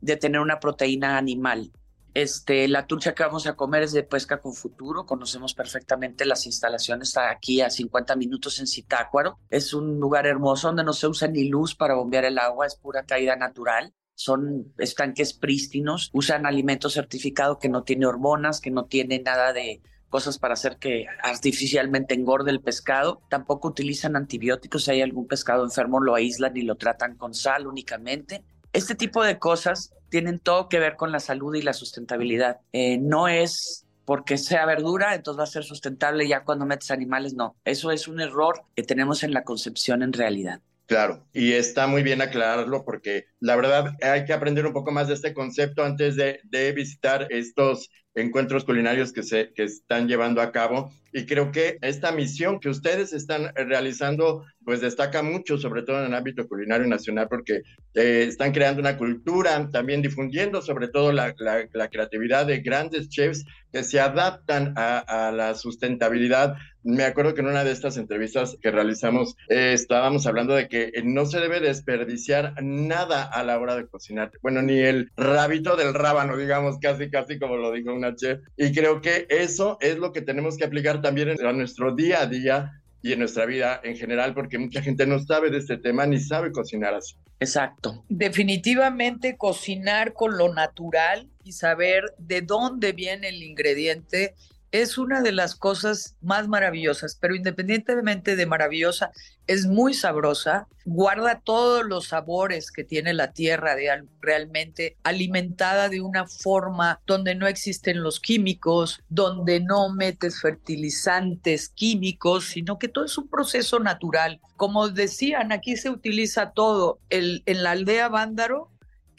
de 0.00 0.16
tener 0.16 0.40
una 0.40 0.60
proteína 0.60 1.18
animal. 1.18 1.72
Este, 2.12 2.66
la 2.66 2.86
trucha 2.86 3.14
que 3.14 3.22
vamos 3.22 3.46
a 3.46 3.54
comer 3.54 3.84
es 3.84 3.92
de 3.92 4.02
pesca 4.02 4.40
con 4.40 4.52
futuro. 4.52 5.06
Conocemos 5.06 5.54
perfectamente 5.54 6.24
las 6.24 6.46
instalaciones 6.46 7.16
aquí 7.16 7.60
a 7.60 7.70
50 7.70 8.16
minutos 8.16 8.58
en 8.58 8.66
Citácuaro. 8.66 9.38
Es 9.48 9.74
un 9.74 10.00
lugar 10.00 10.26
hermoso 10.26 10.68
donde 10.68 10.84
no 10.84 10.92
se 10.92 11.06
usa 11.06 11.28
ni 11.28 11.48
luz 11.48 11.74
para 11.74 11.94
bombear 11.94 12.24
el 12.24 12.38
agua, 12.38 12.66
es 12.66 12.74
pura 12.74 13.04
caída 13.04 13.36
natural. 13.36 13.94
Son 14.14 14.74
estanques 14.78 15.32
prístinos, 15.32 16.10
usan 16.12 16.46
alimento 16.46 16.90
certificado 16.90 17.58
que 17.58 17.68
no 17.68 17.84
tiene 17.84 18.06
hormonas, 18.06 18.60
que 18.60 18.70
no 18.70 18.84
tiene 18.84 19.20
nada 19.20 19.52
de 19.52 19.80
cosas 20.10 20.38
para 20.38 20.54
hacer 20.54 20.76
que 20.76 21.06
artificialmente 21.22 22.14
engorde 22.14 22.50
el 22.50 22.60
pescado. 22.60 23.22
Tampoco 23.30 23.68
utilizan 23.68 24.16
antibióticos. 24.16 24.84
Si 24.84 24.90
hay 24.90 25.02
algún 25.02 25.26
pescado 25.26 25.64
enfermo, 25.64 26.00
lo 26.00 26.14
aíslan 26.14 26.56
y 26.56 26.62
lo 26.62 26.74
tratan 26.74 27.16
con 27.16 27.32
sal 27.32 27.66
únicamente. 27.66 28.42
Este 28.72 28.94
tipo 28.94 29.24
de 29.24 29.38
cosas 29.38 29.94
tienen 30.10 30.38
todo 30.38 30.68
que 30.68 30.78
ver 30.78 30.96
con 30.96 31.12
la 31.12 31.20
salud 31.20 31.54
y 31.54 31.62
la 31.62 31.72
sustentabilidad. 31.72 32.58
Eh, 32.72 32.98
no 32.98 33.28
es 33.28 33.86
porque 34.04 34.38
sea 34.38 34.66
verdura, 34.66 35.14
entonces 35.14 35.38
va 35.38 35.44
a 35.44 35.46
ser 35.46 35.62
sustentable 35.62 36.26
ya 36.26 36.42
cuando 36.42 36.66
metes 36.66 36.90
animales, 36.90 37.34
no. 37.34 37.54
Eso 37.64 37.92
es 37.92 38.08
un 38.08 38.20
error 38.20 38.64
que 38.74 38.82
tenemos 38.82 39.22
en 39.22 39.32
la 39.32 39.44
concepción 39.44 40.02
en 40.02 40.12
realidad. 40.12 40.60
Claro, 40.90 41.24
y 41.32 41.52
está 41.52 41.86
muy 41.86 42.02
bien 42.02 42.20
aclararlo 42.20 42.84
porque 42.84 43.26
la 43.38 43.54
verdad 43.54 43.94
hay 44.02 44.24
que 44.24 44.32
aprender 44.32 44.66
un 44.66 44.72
poco 44.72 44.90
más 44.90 45.06
de 45.06 45.14
este 45.14 45.32
concepto 45.32 45.84
antes 45.84 46.16
de, 46.16 46.72
visitar 46.72 47.28
estos 47.30 47.88
encuentros 48.16 48.64
culinarios 48.64 49.12
que 49.12 49.22
se 49.22 49.52
están 49.54 50.08
llevando 50.08 50.42
a 50.42 50.50
cabo. 50.50 50.92
Y 51.12 51.26
creo 51.26 51.52
que 51.52 51.78
esta 51.80 52.10
misión 52.10 52.58
que 52.58 52.68
ustedes 52.68 53.12
están 53.12 53.52
realizando 53.54 54.44
pues 54.64 54.80
destaca 54.80 55.22
mucho 55.22 55.58
sobre 55.58 55.82
todo 55.82 56.00
en 56.00 56.06
el 56.06 56.14
ámbito 56.14 56.48
culinario 56.48 56.88
nacional 56.88 57.28
porque 57.28 57.62
eh, 57.94 58.24
están 58.28 58.50
creando 58.50 58.80
una 58.80 58.96
cultura 58.96 59.70
también 59.70 60.02
difundiendo 60.02 60.60
sobre 60.60 60.88
todo 60.88 61.12
la, 61.12 61.34
la, 61.38 61.88
creatividad 61.88 62.46
de 62.46 62.60
grandes 62.60 63.08
chefs 63.08 63.44
que 63.72 63.84
se 63.84 64.00
adaptan 64.00 64.74
a, 64.76 64.98
a, 64.98 65.32
la 65.32 65.54
sustentabilidad 65.54 66.56
me 66.82 67.04
acuerdo 67.04 67.34
que 67.34 67.40
en 67.40 67.48
una 67.48 67.64
de 67.64 67.72
estas 67.72 67.96
entrevistas 67.96 68.56
que 68.60 68.70
realizamos 68.70 69.36
eh, 69.48 69.72
estábamos 69.74 70.26
hablando 70.26 70.54
de 70.54 70.68
que 70.68 70.92
no 71.04 71.26
se 71.26 71.40
debe 71.40 71.60
desperdiciar 71.60 72.54
nada 72.62 73.24
a 73.24 73.42
la 73.44 73.58
hora 73.58 73.76
de 73.76 73.86
cocinar 73.86 74.30
bueno 74.42 74.62
ni 74.62 74.78
el 74.78 75.10
rabito 75.16 75.76
del 75.76 75.94
rábano 75.94 76.36
digamos 76.36 76.78
casi 76.80 77.10
casi 77.10 77.38
como 77.38 77.56
lo 77.56 77.72
dijo 77.72 77.92
una 77.92 78.14
chef. 78.14 78.40
Y 78.56 78.72
creo 78.72 79.00
que 79.00 79.26
eso 79.28 79.78
es 79.80 79.98
lo 79.98 80.12
que 80.12 80.22
tenemos 80.22 80.56
que 80.56 80.64
aplicar 80.64 81.00
también 81.00 81.28
en, 81.28 81.56
nuestro 81.56 81.94
día 81.94 82.22
a 82.22 82.26
día 82.26 82.72
y 83.02 83.12
en 83.12 83.20
nuestra 83.20 83.46
vida 83.46 83.80
en 83.82 83.96
general, 83.96 84.34
porque 84.34 84.58
mucha 84.58 84.82
gente 84.82 85.06
no 85.06 85.18
sabe 85.18 85.50
de 85.50 85.58
este 85.58 85.78
tema 85.78 86.06
ni 86.06 86.20
sabe 86.20 86.52
cocinar 86.52 86.94
así. 86.94 87.14
Exacto. 87.40 88.04
Definitivamente 88.08 89.36
cocinar 89.38 90.12
con 90.12 90.36
lo 90.36 90.52
natural 90.52 91.28
y 91.42 91.52
saber 91.52 92.14
de 92.18 92.42
dónde 92.42 92.92
viene 92.92 93.30
el 93.30 93.42
ingrediente 93.42 94.34
es 94.72 94.98
una 94.98 95.20
de 95.20 95.32
las 95.32 95.56
cosas 95.56 96.16
más 96.20 96.46
maravillosas, 96.48 97.16
pero 97.20 97.34
independientemente 97.34 98.36
de 98.36 98.46
maravillosa, 98.46 99.10
es 99.46 99.66
muy 99.66 99.94
sabrosa, 99.94 100.68
guarda 100.84 101.40
todos 101.42 101.84
los 101.84 102.08
sabores 102.08 102.70
que 102.70 102.84
tiene 102.84 103.12
la 103.12 103.32
tierra 103.32 103.74
realmente 104.20 104.96
alimentada 105.02 105.88
de 105.88 106.00
una 106.00 106.28
forma 106.28 107.00
donde 107.04 107.34
no 107.34 107.48
existen 107.48 108.02
los 108.02 108.20
químicos, 108.20 109.02
donde 109.08 109.58
no 109.58 109.92
metes 109.92 110.40
fertilizantes 110.40 111.68
químicos, 111.68 112.44
sino 112.44 112.78
que 112.78 112.88
todo 112.88 113.04
es 113.04 113.18
un 113.18 113.28
proceso 113.28 113.80
natural. 113.80 114.40
Como 114.56 114.88
decían, 114.88 115.50
aquí 115.50 115.76
se 115.76 115.90
utiliza 115.90 116.52
todo. 116.52 117.00
En 117.10 117.62
la 117.62 117.72
aldea 117.72 118.08
Vándaro 118.08 118.69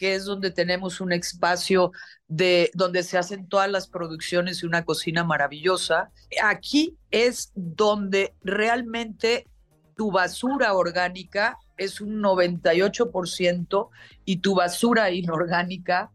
que 0.01 0.15
es 0.15 0.25
donde 0.25 0.49
tenemos 0.49 0.99
un 0.99 1.13
espacio 1.13 1.91
de 2.27 2.71
donde 2.73 3.03
se 3.03 3.19
hacen 3.19 3.47
todas 3.47 3.69
las 3.69 3.87
producciones 3.87 4.63
y 4.63 4.65
una 4.65 4.83
cocina 4.83 5.23
maravillosa. 5.23 6.09
Aquí 6.43 6.97
es 7.11 7.51
donde 7.53 8.33
realmente 8.41 9.45
tu 9.95 10.11
basura 10.11 10.73
orgánica 10.73 11.59
es 11.77 12.01
un 12.01 12.19
98% 12.19 13.89
y 14.25 14.37
tu 14.37 14.55
basura 14.55 15.11
inorgánica 15.11 16.09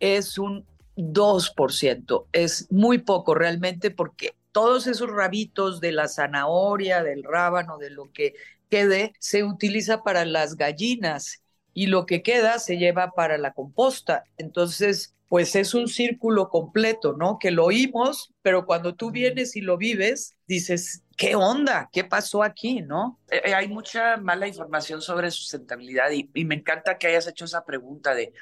es 0.00 0.36
un 0.36 0.66
2%. 0.98 2.26
Es 2.32 2.70
muy 2.70 2.98
poco 2.98 3.34
realmente 3.34 3.90
porque 3.90 4.34
todos 4.52 4.86
esos 4.86 5.08
rabitos 5.08 5.80
de 5.80 5.92
la 5.92 6.08
zanahoria, 6.08 7.02
del 7.02 7.24
rábano, 7.24 7.78
de 7.78 7.88
lo 7.88 8.12
que 8.12 8.34
quede, 8.68 9.14
se 9.18 9.44
utiliza 9.44 10.02
para 10.02 10.26
las 10.26 10.56
gallinas 10.56 11.40
y 11.78 11.86
lo 11.86 12.06
que 12.06 12.22
queda 12.22 12.58
se 12.58 12.76
lleva 12.76 13.12
para 13.12 13.38
la 13.38 13.52
composta. 13.52 14.24
Entonces, 14.36 15.14
pues 15.28 15.54
es 15.54 15.74
un 15.74 15.86
círculo 15.86 16.48
completo, 16.48 17.12
¿no? 17.12 17.38
Que 17.38 17.52
lo 17.52 17.66
oímos, 17.66 18.32
pero 18.42 18.66
cuando 18.66 18.96
tú 18.96 19.12
vienes 19.12 19.54
y 19.54 19.60
lo 19.60 19.76
vives, 19.76 20.34
dices, 20.48 21.04
¿qué 21.16 21.36
onda? 21.36 21.88
¿Qué 21.92 22.02
pasó 22.02 22.42
aquí, 22.42 22.82
no? 22.82 23.20
Eh, 23.30 23.42
eh, 23.44 23.54
hay 23.54 23.68
mucha 23.68 24.16
mala 24.16 24.48
información 24.48 25.00
sobre 25.00 25.30
sustentabilidad 25.30 26.10
y, 26.10 26.28
y, 26.34 26.44
me 26.44 26.56
encanta 26.56 26.98
que 26.98 27.06
hayas 27.06 27.28
hecho 27.28 27.44
esa 27.44 27.64
pregunta 27.64 28.12
de, 28.12 28.32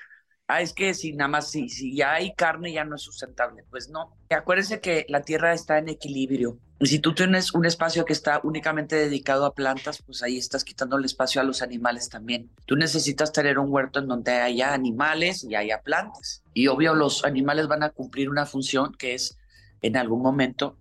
ah, 0.48 0.60
es 0.60 0.72
que 0.72 0.94
si 0.94 1.12
nada 1.12 1.28
más, 1.28 1.50
si, 1.50 1.68
si 1.68 1.94
ya 1.94 2.14
hay 2.14 2.34
carne 2.34 2.72
ya 2.72 2.84
no 2.84 2.96
es 2.96 3.02
sustentable. 3.02 3.64
Pues 3.70 3.88
no. 3.88 4.16
Acuérdense 4.30 4.80
que 4.80 5.06
la 5.08 5.22
tierra 5.22 5.52
está 5.52 5.78
en 5.78 5.88
equilibrio. 5.88 6.58
Y 6.78 6.86
si 6.86 6.98
tú 6.98 7.14
tienes 7.14 7.54
un 7.54 7.64
espacio 7.64 8.04
que 8.04 8.12
está 8.12 8.40
únicamente 8.42 8.96
dedicado 8.96 9.46
a 9.46 9.54
plantas, 9.54 10.02
pues 10.02 10.22
ahí 10.22 10.36
estás 10.36 10.62
quitando 10.62 10.98
el 10.98 11.06
espacio 11.06 11.40
a 11.40 11.44
los 11.44 11.62
animales 11.62 12.10
también. 12.10 12.50
Tú 12.66 12.76
necesitas 12.76 13.32
tener 13.32 13.58
un 13.58 13.72
huerto 13.72 13.98
en 13.98 14.08
donde 14.08 14.32
haya 14.32 14.74
animales 14.74 15.42
y 15.44 15.54
haya 15.54 15.80
plantas. 15.80 16.42
Y 16.52 16.66
obvio, 16.66 16.94
los 16.94 17.24
animales 17.24 17.66
van 17.66 17.82
a 17.82 17.90
cumplir 17.90 18.28
una 18.28 18.44
función 18.44 18.92
que 18.92 19.14
es 19.14 19.38
en 19.80 19.96
algún 19.96 20.20
momento, 20.20 20.78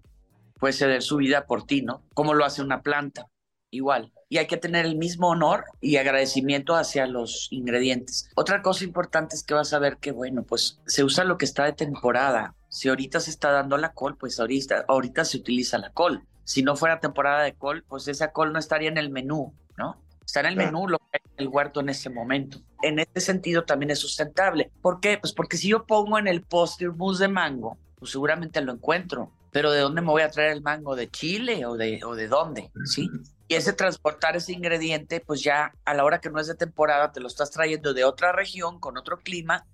pues 0.59 0.77
ceder 0.77 1.01
su 1.01 1.17
vida 1.17 1.45
por 1.45 1.65
ti, 1.65 1.81
¿no? 1.81 2.03
Como 2.13 2.33
lo 2.33 2.43
hace 2.43 2.61
una 2.61 2.81
planta 2.81 3.27
igual. 3.71 4.11
Y 4.29 4.37
hay 4.37 4.47
que 4.47 4.57
tener 4.57 4.85
el 4.85 4.95
mismo 4.95 5.29
honor 5.29 5.65
y 5.81 5.97
agradecimiento 5.97 6.75
hacia 6.75 7.05
los 7.07 7.47
ingredientes. 7.51 8.29
Otra 8.35 8.61
cosa 8.61 8.83
importante 8.83 9.35
es 9.35 9.43
que 9.43 9.53
vas 9.53 9.73
a 9.73 9.79
ver 9.79 9.97
que, 9.97 10.11
bueno, 10.11 10.43
pues 10.43 10.79
se 10.85 11.03
usa 11.03 11.23
lo 11.23 11.37
que 11.37 11.45
está 11.45 11.65
de 11.65 11.73
temporada. 11.73 12.55
Si 12.69 12.89
ahorita 12.89 13.19
se 13.19 13.29
está 13.29 13.51
dando 13.51 13.77
la 13.77 13.93
col, 13.93 14.17
pues 14.17 14.39
ahorita, 14.39 14.85
ahorita 14.87 15.25
se 15.25 15.37
utiliza 15.37 15.77
la 15.77 15.91
col. 15.91 16.23
Si 16.43 16.63
no 16.63 16.75
fuera 16.75 16.99
temporada 16.99 17.43
de 17.43 17.53
col, 17.53 17.83
pues 17.87 18.07
esa 18.07 18.31
col 18.31 18.53
no 18.53 18.59
estaría 18.59 18.89
en 18.89 18.97
el 18.97 19.09
menú, 19.09 19.53
¿no? 19.77 20.01
Está 20.25 20.39
en 20.39 20.47
el 20.47 20.55
menú 20.55 20.87
lo 20.87 20.97
que 20.97 21.05
hay 21.13 21.19
en 21.37 21.43
el 21.43 21.47
huerto 21.49 21.79
en 21.81 21.89
ese 21.89 22.09
momento. 22.09 22.59
En 22.81 22.97
este 22.99 23.21
sentido 23.21 23.63
también 23.63 23.91
es 23.91 23.99
sustentable. 23.99 24.71
¿Por 24.81 24.99
qué? 24.99 25.19
Pues 25.19 25.33
porque 25.33 25.57
si 25.57 25.69
yo 25.69 25.85
pongo 25.85 26.17
en 26.17 26.27
el 26.27 26.41
postre 26.41 26.89
un 26.89 26.97
mousse 26.97 27.19
de 27.19 27.27
mango, 27.27 27.77
pues 27.99 28.11
seguramente 28.11 28.61
lo 28.61 28.73
encuentro. 28.73 29.31
Pero 29.55 29.71
¿de 29.71 29.79
dónde 29.79 30.01
me 30.01 30.09
voy 30.09 30.21
a 30.21 30.29
traer 30.29 30.51
el 30.51 30.61
mango? 30.61 30.97
¿De 30.97 31.09
Chile 31.09 31.65
o 31.65 31.77
de, 31.77 32.01
o 32.03 32.13
de 32.13 32.27
dónde? 32.27 32.71
¿Sí? 32.83 33.09
Y 33.47 33.55
ese 33.55 33.71
transportar 33.71 34.35
ese 34.35 34.51
ingrediente, 34.51 35.21
pues 35.25 35.43
ya 35.43 35.71
a 35.85 35.93
la 35.93 36.03
hora 36.03 36.19
que 36.19 36.29
no 36.29 36.41
es 36.41 36.47
de 36.47 36.55
temporada, 36.55 37.13
te 37.13 37.21
lo 37.21 37.27
estás 37.27 37.51
trayendo 37.51 37.93
de 37.93 38.03
otra 38.03 38.33
región, 38.33 38.81
con 38.81 38.97
otro 38.97 39.19
clima, 39.19 39.65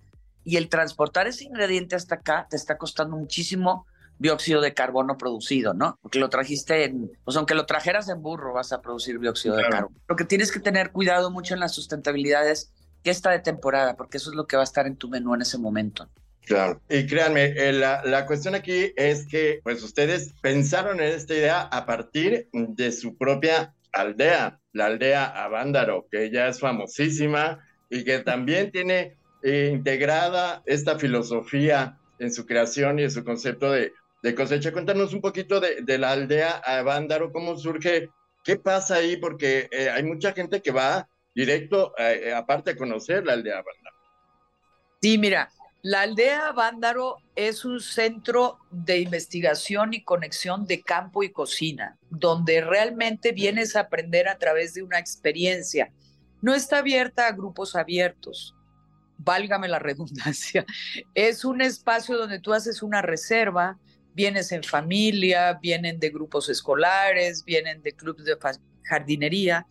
y 0.44 0.58
el 0.58 0.70
transportar 0.70 1.26
ese 1.26 1.46
ingrediente 1.46 1.96
hasta 1.96 2.14
acá 2.14 2.46
te 2.48 2.58
está 2.58 2.78
costando 2.78 3.18
muchísimo 3.18 3.88
dióxido 4.20 4.62
de 4.62 4.76
carbono 4.76 5.18
producido, 5.18 5.74
¿no? 5.74 5.98
Porque 6.04 6.20
lo 6.20 6.30
trajiste 6.30 6.84
en, 6.84 7.10
pues 7.26 7.36
aunque 7.36 7.56
lo 7.56 7.66
trajeras 7.66 8.08
en 8.08 8.22
burro, 8.22 8.54
vas 8.54 8.74
a 8.74 8.84
producir 8.84 9.20
dióxido 9.20 9.56
de 9.56 9.64
carbono. 9.64 9.96
Lo 10.08 10.16
que 10.16 10.26
tienes 10.26 10.52
que 10.52 10.60
tener 10.60 10.92
cuidado 10.92 11.32
mucho 11.32 11.56
en 11.56 11.60
la 11.60 11.70
sustentabilidad 11.70 12.48
es 12.48 12.72
que 13.04 13.10
está 13.10 13.32
de 13.32 13.40
temporada, 13.40 13.96
porque 13.96 14.18
eso 14.18 14.30
es 14.30 14.36
lo 14.36 14.46
que 14.46 14.58
va 14.58 14.62
a 14.62 14.64
estar 14.64 14.86
en 14.86 14.96
tu 14.96 15.10
menú 15.10 15.34
en 15.34 15.42
ese 15.42 15.58
momento. 15.58 16.08
Claro, 16.46 16.82
y 16.90 17.06
créanme, 17.06 17.46
eh, 17.56 17.72
la, 17.72 18.02
la, 18.04 18.26
cuestión 18.26 18.56
aquí 18.56 18.94
es 18.96 19.28
que 19.28 19.60
pues 19.64 19.84
ustedes 19.84 20.34
pensaron 20.42 21.00
en 21.00 21.14
esta 21.14 21.36
idea 21.36 21.62
a 21.62 21.86
partir 21.86 22.48
de 22.52 22.92
su 22.92 23.16
propia 23.16 23.74
aldea, 23.94 24.60
la 24.74 24.88
aldea 24.88 25.26
Avándaro, 25.26 26.08
que 26.12 26.32
ya 26.32 26.48
es 26.48 26.60
famosísima 26.60 27.60
y 27.90 28.04
que 28.04 28.20
también 28.20 28.72
tiene 28.72 29.18
eh, 29.44 29.70
integrada 29.72 30.64
esta 30.66 30.98
filosofía 30.98 32.00
en 32.20 32.34
su 32.34 32.46
creación 32.46 33.00
y 33.00 33.04
en 33.04 33.12
su 33.12 33.24
concepto 33.24 33.72
de, 33.72 33.94
de 34.24 34.36
cosecha. 34.36 34.74
Cuéntanos 34.74 35.14
un 35.14 35.22
poquito 35.22 35.60
de, 35.60 35.82
de, 35.82 35.98
la 36.00 36.12
aldea 36.12 36.62
Avándaro, 36.66 37.32
cómo 37.32 37.56
surge, 37.56 38.10
qué 38.44 38.58
pasa 38.58 38.96
ahí, 38.96 39.16
porque 39.18 39.70
eh, 39.72 39.90
hay 39.90 40.04
mucha 40.04 40.34
gente 40.34 40.62
que 40.62 40.72
va 40.72 41.08
directo, 41.36 41.94
aparte 42.36 42.72
de 42.72 42.78
conocer 42.78 43.26
la 43.26 43.34
aldea 43.34 43.60
Avándaro. 43.60 43.96
Sí, 45.02 45.18
mira, 45.18 45.50
La 45.84 46.02
aldea 46.02 46.52
Vándaro 46.52 47.18
es 47.36 47.66
un 47.66 47.80
centro 47.80 48.60
de 48.70 49.00
investigación 49.00 49.96
y 49.96 50.04
conexión 50.04 50.68
de 50.68 50.84
campo 50.84 51.24
y 51.24 51.32
cocina, 51.32 51.98
donde 52.12 52.62
realmente 52.62 53.32
vienes 53.32 53.76
a 53.76 53.82
aprender 53.82 54.28
a 54.28 54.38
través 54.38 54.76
de 54.76 54.84
una 54.84 55.00
experiencia. 55.00 55.92
No 56.40 56.54
está 56.54 56.80
abierta 56.80 57.26
a 57.26 57.32
grupos 57.32 57.76
abiertos, 57.76 58.56
válgame 59.18 59.68
la 59.68 59.80
redundancia. 59.80 60.66
Es 61.16 61.44
un 61.44 61.62
espacio 61.62 62.16
donde 62.16 62.40
tú 62.40 62.54
haces 62.54 62.84
una 62.84 63.02
reserva, 63.02 63.80
vienes 64.14 64.52
en 64.52 64.64
familia, 64.64 65.58
vienen 65.64 66.00
de 66.00 66.12
grupos 66.12 66.48
escolares, 66.50 67.44
vienen 67.44 67.82
de 67.82 67.94
clubes 67.94 68.26
de 68.26 68.38
jardinería, 68.84 69.66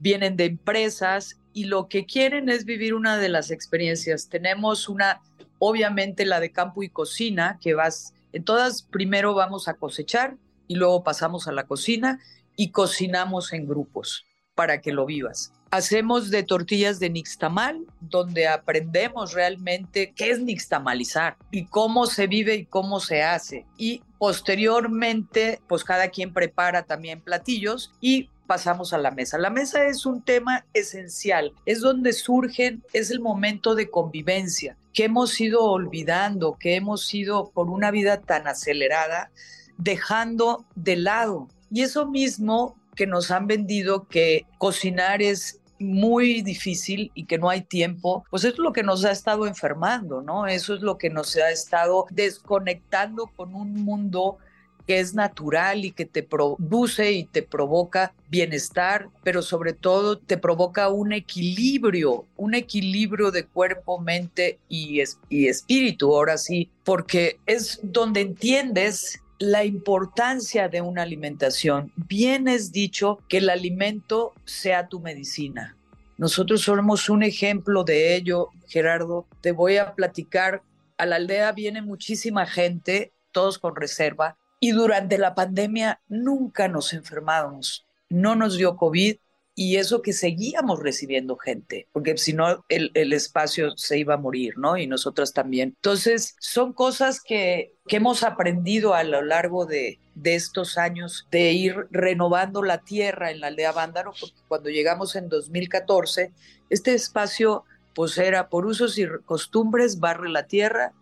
vienen 0.00 0.36
de 0.36 0.46
empresas 0.46 1.38
y 1.52 1.64
lo 1.64 1.88
que 1.88 2.06
quieren 2.06 2.48
es 2.48 2.64
vivir 2.64 2.94
una 2.94 3.18
de 3.18 3.28
las 3.28 3.52
experiencias. 3.52 4.28
Tenemos 4.28 4.88
una, 4.88 5.20
obviamente 5.66 6.26
la 6.26 6.40
de 6.40 6.52
campo 6.52 6.82
y 6.82 6.90
cocina, 6.90 7.58
que 7.58 7.72
vas, 7.72 8.12
en 8.34 8.44
todas 8.44 8.82
primero 8.82 9.32
vamos 9.32 9.66
a 9.66 9.74
cosechar 9.74 10.36
y 10.68 10.74
luego 10.74 11.02
pasamos 11.02 11.48
a 11.48 11.52
la 11.52 11.64
cocina 11.64 12.20
y 12.54 12.70
cocinamos 12.70 13.50
en 13.54 13.66
grupos 13.66 14.26
para 14.54 14.82
que 14.82 14.92
lo 14.92 15.06
vivas. 15.06 15.54
Hacemos 15.70 16.30
de 16.30 16.42
tortillas 16.42 17.00
de 17.00 17.08
nixtamal, 17.08 17.80
donde 18.02 18.46
aprendemos 18.46 19.32
realmente 19.32 20.12
qué 20.14 20.32
es 20.32 20.40
nixtamalizar 20.40 21.38
y 21.50 21.64
cómo 21.64 22.04
se 22.04 22.26
vive 22.26 22.56
y 22.56 22.66
cómo 22.66 23.00
se 23.00 23.22
hace. 23.22 23.64
Y 23.78 24.02
posteriormente, 24.18 25.62
pues 25.66 25.82
cada 25.82 26.08
quien 26.08 26.34
prepara 26.34 26.82
también 26.82 27.22
platillos 27.22 27.90
y 28.02 28.28
pasamos 28.46 28.92
a 28.92 28.98
la 28.98 29.12
mesa. 29.12 29.38
La 29.38 29.48
mesa 29.48 29.86
es 29.86 30.04
un 30.04 30.22
tema 30.22 30.66
esencial, 30.74 31.54
es 31.64 31.80
donde 31.80 32.12
surgen, 32.12 32.84
es 32.92 33.10
el 33.10 33.20
momento 33.20 33.74
de 33.74 33.90
convivencia 33.90 34.76
que 34.94 35.04
hemos 35.04 35.38
ido 35.40 35.64
olvidando, 35.64 36.56
que 36.58 36.76
hemos 36.76 37.12
ido 37.12 37.50
por 37.50 37.68
una 37.68 37.90
vida 37.90 38.20
tan 38.20 38.46
acelerada, 38.46 39.30
dejando 39.76 40.64
de 40.76 40.96
lado. 40.96 41.48
Y 41.70 41.82
eso 41.82 42.06
mismo 42.06 42.76
que 42.94 43.06
nos 43.06 43.30
han 43.30 43.48
vendido 43.48 44.06
que 44.06 44.46
cocinar 44.58 45.20
es 45.20 45.60
muy 45.80 46.40
difícil 46.42 47.10
y 47.14 47.26
que 47.26 47.36
no 47.36 47.50
hay 47.50 47.62
tiempo, 47.62 48.24
pues 48.30 48.44
es 48.44 48.58
lo 48.58 48.72
que 48.72 48.84
nos 48.84 49.04
ha 49.04 49.10
estado 49.10 49.46
enfermando, 49.46 50.22
¿no? 50.22 50.46
Eso 50.46 50.74
es 50.74 50.80
lo 50.80 50.96
que 50.96 51.10
nos 51.10 51.36
ha 51.36 51.50
estado 51.50 52.06
desconectando 52.10 53.26
con 53.26 53.54
un 53.54 53.84
mundo 53.84 54.38
que 54.86 55.00
es 55.00 55.14
natural 55.14 55.84
y 55.84 55.92
que 55.92 56.04
te 56.04 56.22
produce 56.22 57.12
y 57.12 57.24
te 57.24 57.42
provoca 57.42 58.12
bienestar, 58.28 59.08
pero 59.22 59.42
sobre 59.42 59.72
todo 59.72 60.18
te 60.18 60.36
provoca 60.36 60.88
un 60.88 61.12
equilibrio, 61.12 62.26
un 62.36 62.54
equilibrio 62.54 63.30
de 63.30 63.46
cuerpo, 63.46 63.98
mente 63.98 64.58
y, 64.68 65.02
y 65.28 65.48
espíritu, 65.48 66.14
ahora 66.14 66.38
sí, 66.38 66.70
porque 66.84 67.38
es 67.46 67.80
donde 67.82 68.20
entiendes 68.20 69.20
la 69.38 69.64
importancia 69.64 70.68
de 70.68 70.80
una 70.80 71.02
alimentación. 71.02 71.92
Bien 71.96 72.48
es 72.48 72.72
dicho 72.72 73.18
que 73.28 73.38
el 73.38 73.50
alimento 73.50 74.32
sea 74.44 74.88
tu 74.88 75.00
medicina. 75.00 75.76
Nosotros 76.16 76.62
somos 76.62 77.08
un 77.08 77.22
ejemplo 77.22 77.82
de 77.82 78.14
ello, 78.14 78.48
Gerardo. 78.68 79.26
Te 79.40 79.52
voy 79.52 79.78
a 79.78 79.94
platicar. 79.94 80.62
A 80.96 81.06
la 81.06 81.16
aldea 81.16 81.50
viene 81.50 81.82
muchísima 81.82 82.46
gente, 82.46 83.12
todos 83.32 83.58
con 83.58 83.74
reserva, 83.74 84.38
y 84.64 84.72
durante 84.72 85.18
la 85.18 85.34
pandemia 85.34 86.00
nunca 86.08 86.68
nos 86.68 86.94
enfermamos. 86.94 87.86
No 88.08 88.34
nos 88.34 88.56
dio 88.56 88.76
COVID, 88.76 89.16
y 89.54 89.76
eso 89.76 90.00
que 90.00 90.14
seguíamos 90.14 90.80
recibiendo 90.80 91.36
gente, 91.36 91.86
porque 91.92 92.16
si 92.16 92.32
no 92.32 92.64
el, 92.70 93.12
espacio 93.12 93.76
se 93.76 93.98
iba 93.98 94.14
a 94.14 94.16
morir, 94.16 94.54
¿no? 94.56 94.78
Y 94.78 94.86
nosotras 94.86 95.34
también. 95.34 95.74
Entonces, 95.76 96.34
son 96.40 96.72
cosas 96.72 97.20
que, 97.20 97.74
que 97.86 97.96
hemos 97.96 98.22
aprendido 98.22 98.94
a 98.94 99.04
lo 99.04 99.20
largo 99.20 99.66
de, 99.66 100.00
de 100.14 100.34
estos 100.34 100.78
años 100.78 101.28
de 101.30 101.52
ir 101.52 101.86
renovando 101.90 102.62
la 102.62 102.78
tierra 102.78 103.30
en 103.30 103.40
la 103.40 103.48
aldea 103.48 103.72
Vándaro, 103.72 104.14
porque 104.18 104.40
cuando 104.48 104.70
llegamos 104.70 105.14
en 105.14 105.28
2014, 105.28 106.32
este 106.70 106.94
espacio 106.94 107.64
pues 107.94 108.16
era 108.16 108.48
por 108.48 108.64
usos 108.64 108.96
y 108.96 109.06
costumbres, 109.26 110.00
barre 110.00 110.30
la 110.30 110.46
tierra 110.46 110.94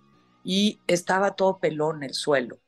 y 0.45 0.81
estaba 0.88 1.37
todo 1.37 1.59
pelón 1.59 2.03
el 2.03 2.14
suelo, 2.14 2.59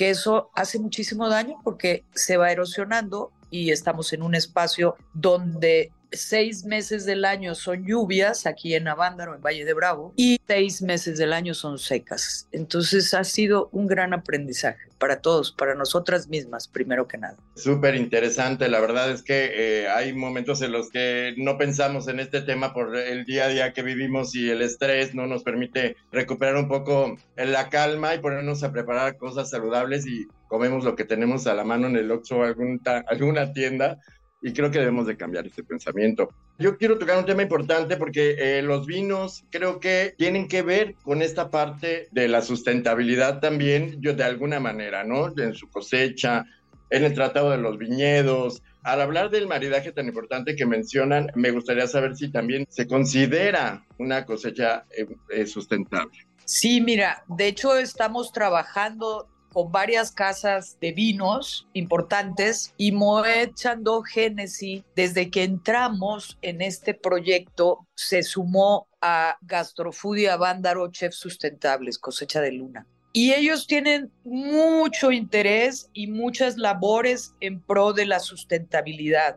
que 0.00 0.08
eso 0.08 0.50
hace 0.54 0.78
muchísimo 0.78 1.28
daño 1.28 1.56
porque 1.62 2.06
se 2.14 2.38
va 2.38 2.50
erosionando 2.50 3.32
y 3.50 3.70
estamos 3.70 4.14
en 4.14 4.22
un 4.22 4.34
espacio 4.34 4.96
donde 5.12 5.92
seis 6.12 6.64
meses 6.64 7.04
del 7.04 7.24
año 7.24 7.54
son 7.54 7.84
lluvias 7.84 8.46
aquí 8.46 8.74
en 8.74 8.88
Avándaro, 8.88 9.34
en 9.34 9.40
Valle 9.40 9.64
de 9.64 9.74
Bravo, 9.74 10.12
y 10.16 10.38
seis 10.46 10.82
meses 10.82 11.18
del 11.18 11.32
año 11.32 11.54
son 11.54 11.78
secas. 11.78 12.48
Entonces 12.52 13.14
ha 13.14 13.24
sido 13.24 13.68
un 13.72 13.86
gran 13.86 14.12
aprendizaje 14.12 14.90
para 14.98 15.20
todos, 15.20 15.52
para 15.52 15.74
nosotras 15.74 16.28
mismas, 16.28 16.68
primero 16.68 17.08
que 17.08 17.16
nada. 17.16 17.36
Súper 17.54 17.94
interesante, 17.94 18.68
la 18.68 18.80
verdad 18.80 19.10
es 19.10 19.22
que 19.22 19.50
eh, 19.54 19.88
hay 19.88 20.12
momentos 20.12 20.60
en 20.62 20.72
los 20.72 20.90
que 20.90 21.34
no 21.38 21.56
pensamos 21.56 22.06
en 22.08 22.20
este 22.20 22.42
tema 22.42 22.74
por 22.74 22.94
el 22.96 23.24
día 23.24 23.46
a 23.46 23.48
día 23.48 23.72
que 23.72 23.82
vivimos 23.82 24.34
y 24.34 24.50
el 24.50 24.60
estrés 24.62 25.14
no 25.14 25.26
nos 25.26 25.42
permite 25.42 25.96
recuperar 26.12 26.56
un 26.56 26.68
poco 26.68 27.16
la 27.36 27.70
calma 27.70 28.14
y 28.14 28.18
ponernos 28.18 28.62
a 28.62 28.72
preparar 28.72 29.16
cosas 29.16 29.48
saludables 29.48 30.06
y 30.06 30.26
comemos 30.48 30.84
lo 30.84 30.96
que 30.96 31.04
tenemos 31.04 31.46
a 31.46 31.54
la 31.54 31.64
mano 31.64 31.86
en 31.86 31.96
el 31.96 32.10
Oxxo 32.10 32.38
o 32.38 32.42
alguna 32.42 33.52
tienda 33.52 34.00
y 34.42 34.52
creo 34.52 34.70
que 34.70 34.78
debemos 34.78 35.06
de 35.06 35.16
cambiar 35.16 35.46
este 35.46 35.62
pensamiento. 35.62 36.30
Yo 36.58 36.76
quiero 36.76 36.98
tocar 36.98 37.18
un 37.18 37.26
tema 37.26 37.42
importante 37.42 37.96
porque 37.96 38.36
eh, 38.38 38.62
los 38.62 38.86
vinos 38.86 39.44
creo 39.50 39.80
que 39.80 40.14
tienen 40.16 40.48
que 40.48 40.62
ver 40.62 40.94
con 41.02 41.22
esta 41.22 41.50
parte 41.50 42.08
de 42.10 42.28
la 42.28 42.42
sustentabilidad 42.42 43.40
también, 43.40 44.00
yo 44.00 44.14
de 44.14 44.24
alguna 44.24 44.60
manera, 44.60 45.04
¿no? 45.04 45.32
En 45.36 45.54
su 45.54 45.68
cosecha, 45.68 46.46
en 46.90 47.04
el 47.04 47.14
tratado 47.14 47.50
de 47.50 47.58
los 47.58 47.78
viñedos. 47.78 48.62
Al 48.82 49.02
hablar 49.02 49.30
del 49.30 49.46
maridaje 49.46 49.92
tan 49.92 50.06
importante 50.06 50.56
que 50.56 50.64
mencionan, 50.64 51.28
me 51.34 51.50
gustaría 51.50 51.86
saber 51.86 52.16
si 52.16 52.30
también 52.30 52.66
se 52.70 52.86
considera 52.86 53.84
una 53.98 54.24
cosecha 54.24 54.84
eh, 54.96 55.06
eh, 55.28 55.46
sustentable. 55.46 56.26
Sí, 56.46 56.80
mira, 56.80 57.22
de 57.28 57.46
hecho 57.46 57.76
estamos 57.76 58.32
trabajando 58.32 59.28
con 59.52 59.72
varias 59.72 60.12
casas 60.12 60.78
de 60.80 60.92
vinos 60.92 61.66
importantes 61.72 62.72
y 62.76 62.92
Moet 62.92 63.54
Chandon 63.54 64.04
Genesis, 64.04 64.82
desde 64.94 65.30
que 65.30 65.44
entramos 65.44 66.38
en 66.42 66.62
este 66.62 66.94
proyecto, 66.94 67.86
se 67.94 68.22
sumó 68.22 68.88
a 69.00 69.36
Gastrofudia 69.42 70.36
Vándaro 70.36 70.90
Chef 70.90 71.14
Sustentables, 71.14 71.98
cosecha 71.98 72.40
de 72.40 72.52
luna. 72.52 72.86
Y 73.12 73.32
ellos 73.32 73.66
tienen 73.66 74.12
mucho 74.24 75.10
interés 75.10 75.90
y 75.92 76.06
muchas 76.06 76.56
labores 76.56 77.34
en 77.40 77.60
pro 77.60 77.92
de 77.92 78.06
la 78.06 78.20
sustentabilidad, 78.20 79.36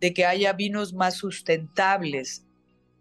de 0.00 0.14
que 0.14 0.24
haya 0.24 0.54
vinos 0.54 0.94
más 0.94 1.16
sustentables 1.16 2.46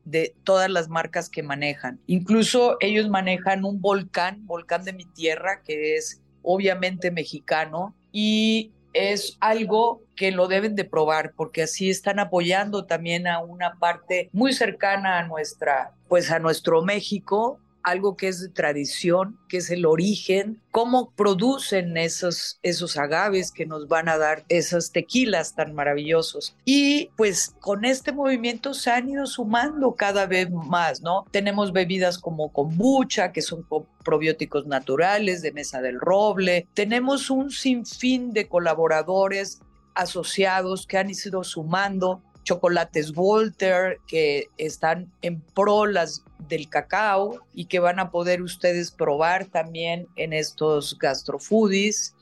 de 0.04 0.36
todas 0.44 0.70
las 0.70 0.90
marcas 0.90 1.30
que 1.30 1.44
manejan. 1.44 2.02
Incluso 2.08 2.76
ellos 2.82 3.10
manejan 3.10 3.64
un 3.64 3.80
volcán, 3.80 4.46
volcán 4.46 4.84
de 4.84 4.92
mi 4.92 5.06
tierra, 5.06 5.62
que 5.64 5.96
es 5.96 6.22
obviamente 6.44 7.12
mexicano, 7.12 7.96
y 8.12 8.72
es 8.94 9.38
algo 9.40 10.02
que 10.16 10.32
lo 10.32 10.48
deben 10.48 10.76
de 10.76 10.84
probar 10.84 11.34
porque 11.36 11.64
así 11.64 11.90
están 11.90 12.20
apoyando 12.20 12.86
también 12.86 13.28
a 13.28 13.40
una 13.40 13.76
parte 13.76 14.30
muy 14.34 14.54
cercana 14.54 15.20
a 15.20 15.28
nuestra, 15.28 15.92
pues 16.08 16.32
a 16.32 16.40
nuestro 16.40 16.82
México 16.82 17.60
algo 17.90 18.16
que 18.16 18.28
es 18.28 18.42
de 18.42 18.50
tradición, 18.50 19.38
que 19.48 19.58
es 19.58 19.70
el 19.70 19.86
origen, 19.86 20.62
cómo 20.72 21.12
producen 21.12 21.98
esos, 21.98 22.60
esos 22.64 22.98
agaves 22.98 23.52
que 23.52 23.66
nos 23.66 23.88
van 23.88 24.10
a 24.10 24.18
dar 24.18 24.46
esas 24.50 24.92
tequilas 24.92 25.56
tan 25.56 25.74
maravillosos. 25.74 26.56
Y 26.66 27.10
pues 27.18 27.56
con 27.60 27.86
este 27.86 28.12
movimiento 28.12 28.74
se 28.74 28.92
han 28.92 29.10
ido 29.10 29.26
sumando 29.26 29.96
cada 29.96 30.26
vez 30.26 30.50
más, 30.52 31.02
¿no? 31.02 31.26
Tenemos 31.32 31.74
bebidas 31.74 32.18
como 32.18 32.52
kombucha, 32.52 33.32
que 33.32 33.42
son 33.42 33.66
probióticos 34.04 34.68
naturales 34.68 35.42
de 35.42 35.52
mesa 35.52 35.82
del 35.82 36.00
roble. 36.00 36.68
Tenemos 36.74 37.30
un 37.30 37.52
sinfín 37.52 38.32
de 38.34 38.48
colaboradores 38.48 39.62
asociados 39.96 40.88
que 40.88 40.98
han 40.98 41.10
ido 41.10 41.44
sumando 41.44 42.22
chocolates 42.44 43.12
Walter 43.16 43.98
que 44.08 44.48
están 44.58 45.12
en 45.22 45.42
pro 45.42 45.86
las 45.86 46.24
del 46.48 46.70
cacao 46.70 47.40
y 47.54 47.66
que 47.66 47.80
van 47.80 48.00
a 48.00 48.12
poder 48.12 48.42
ustedes 48.42 48.92
probar 48.92 49.46
también 49.46 50.08
en 50.16 50.34
estos 50.34 50.98
gastrofoodies, 50.98 52.16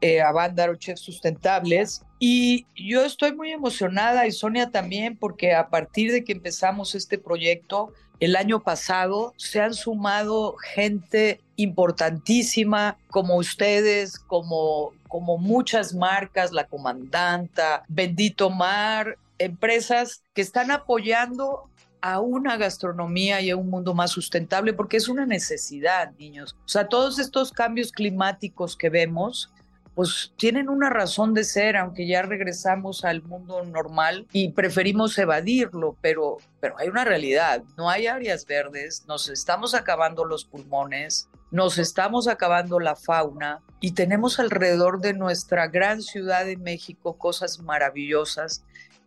eh, 0.00 0.20
Avándaro 0.20 0.76
Chefs 0.76 1.02
Sustentables. 1.02 2.02
Y 2.18 2.66
yo 2.74 3.04
estoy 3.04 3.34
muy 3.34 3.50
emocionada 3.50 4.26
y 4.26 4.32
Sonia 4.32 4.70
también 4.70 5.16
porque 5.16 5.54
a 5.54 5.68
partir 5.68 6.12
de 6.12 6.24
que 6.24 6.32
empezamos 6.32 6.94
este 6.94 7.18
proyecto, 7.18 7.92
el 8.18 8.34
año 8.36 8.62
pasado 8.62 9.34
se 9.36 9.60
han 9.60 9.74
sumado 9.74 10.56
gente 10.74 11.40
importantísima 11.56 12.96
como 13.10 13.36
ustedes, 13.36 14.18
como, 14.18 14.92
como 15.08 15.36
muchas 15.36 15.94
marcas, 15.94 16.52
La 16.52 16.66
Comandanta, 16.66 17.84
Bendito 17.88 18.48
Mar, 18.48 19.18
empresas 19.38 20.22
que 20.34 20.42
están 20.42 20.70
apoyando 20.70 21.70
a 22.00 22.20
una 22.20 22.56
gastronomía 22.56 23.40
y 23.40 23.50
a 23.50 23.56
un 23.56 23.68
mundo 23.68 23.94
más 23.94 24.10
sustentable, 24.12 24.72
porque 24.72 24.96
es 24.96 25.08
una 25.08 25.26
necesidad, 25.26 26.12
niños. 26.18 26.56
O 26.64 26.68
sea, 26.68 26.88
todos 26.88 27.18
estos 27.18 27.50
cambios 27.50 27.90
climáticos 27.90 28.76
que 28.76 28.90
vemos, 28.90 29.50
pues 29.96 30.32
tienen 30.36 30.68
una 30.68 30.90
razón 30.90 31.32
de 31.32 31.42
ser, 31.42 31.76
aunque 31.76 32.06
ya 32.06 32.22
regresamos 32.22 33.04
al 33.04 33.22
mundo 33.22 33.64
normal 33.64 34.26
y 34.30 34.50
preferimos 34.50 35.16
evadirlo, 35.16 35.96
pero, 36.02 36.36
pero 36.60 36.78
hay 36.78 36.88
una 36.88 37.04
realidad, 37.04 37.62
no 37.78 37.88
hay 37.88 38.06
áreas 38.06 38.44
verdes, 38.44 39.04
nos 39.08 39.28
estamos 39.30 39.74
acabando 39.74 40.26
los 40.26 40.44
pulmones, 40.44 41.30
nos 41.50 41.78
estamos 41.78 42.28
acabando 42.28 42.78
la 42.78 42.94
fauna 42.94 43.62
y 43.80 43.92
tenemos 43.92 44.38
alrededor 44.38 45.00
de 45.00 45.14
nuestra 45.14 45.66
gran 45.68 46.02
ciudad 46.02 46.44
de 46.44 46.58
México 46.58 47.16
cosas 47.16 47.60
maravillosas 47.60 48.64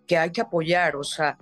que 0.09 0.17
hay 0.17 0.31
que 0.31 0.41
apoyar, 0.41 0.95
o 0.95 1.03
sea, 1.03 1.37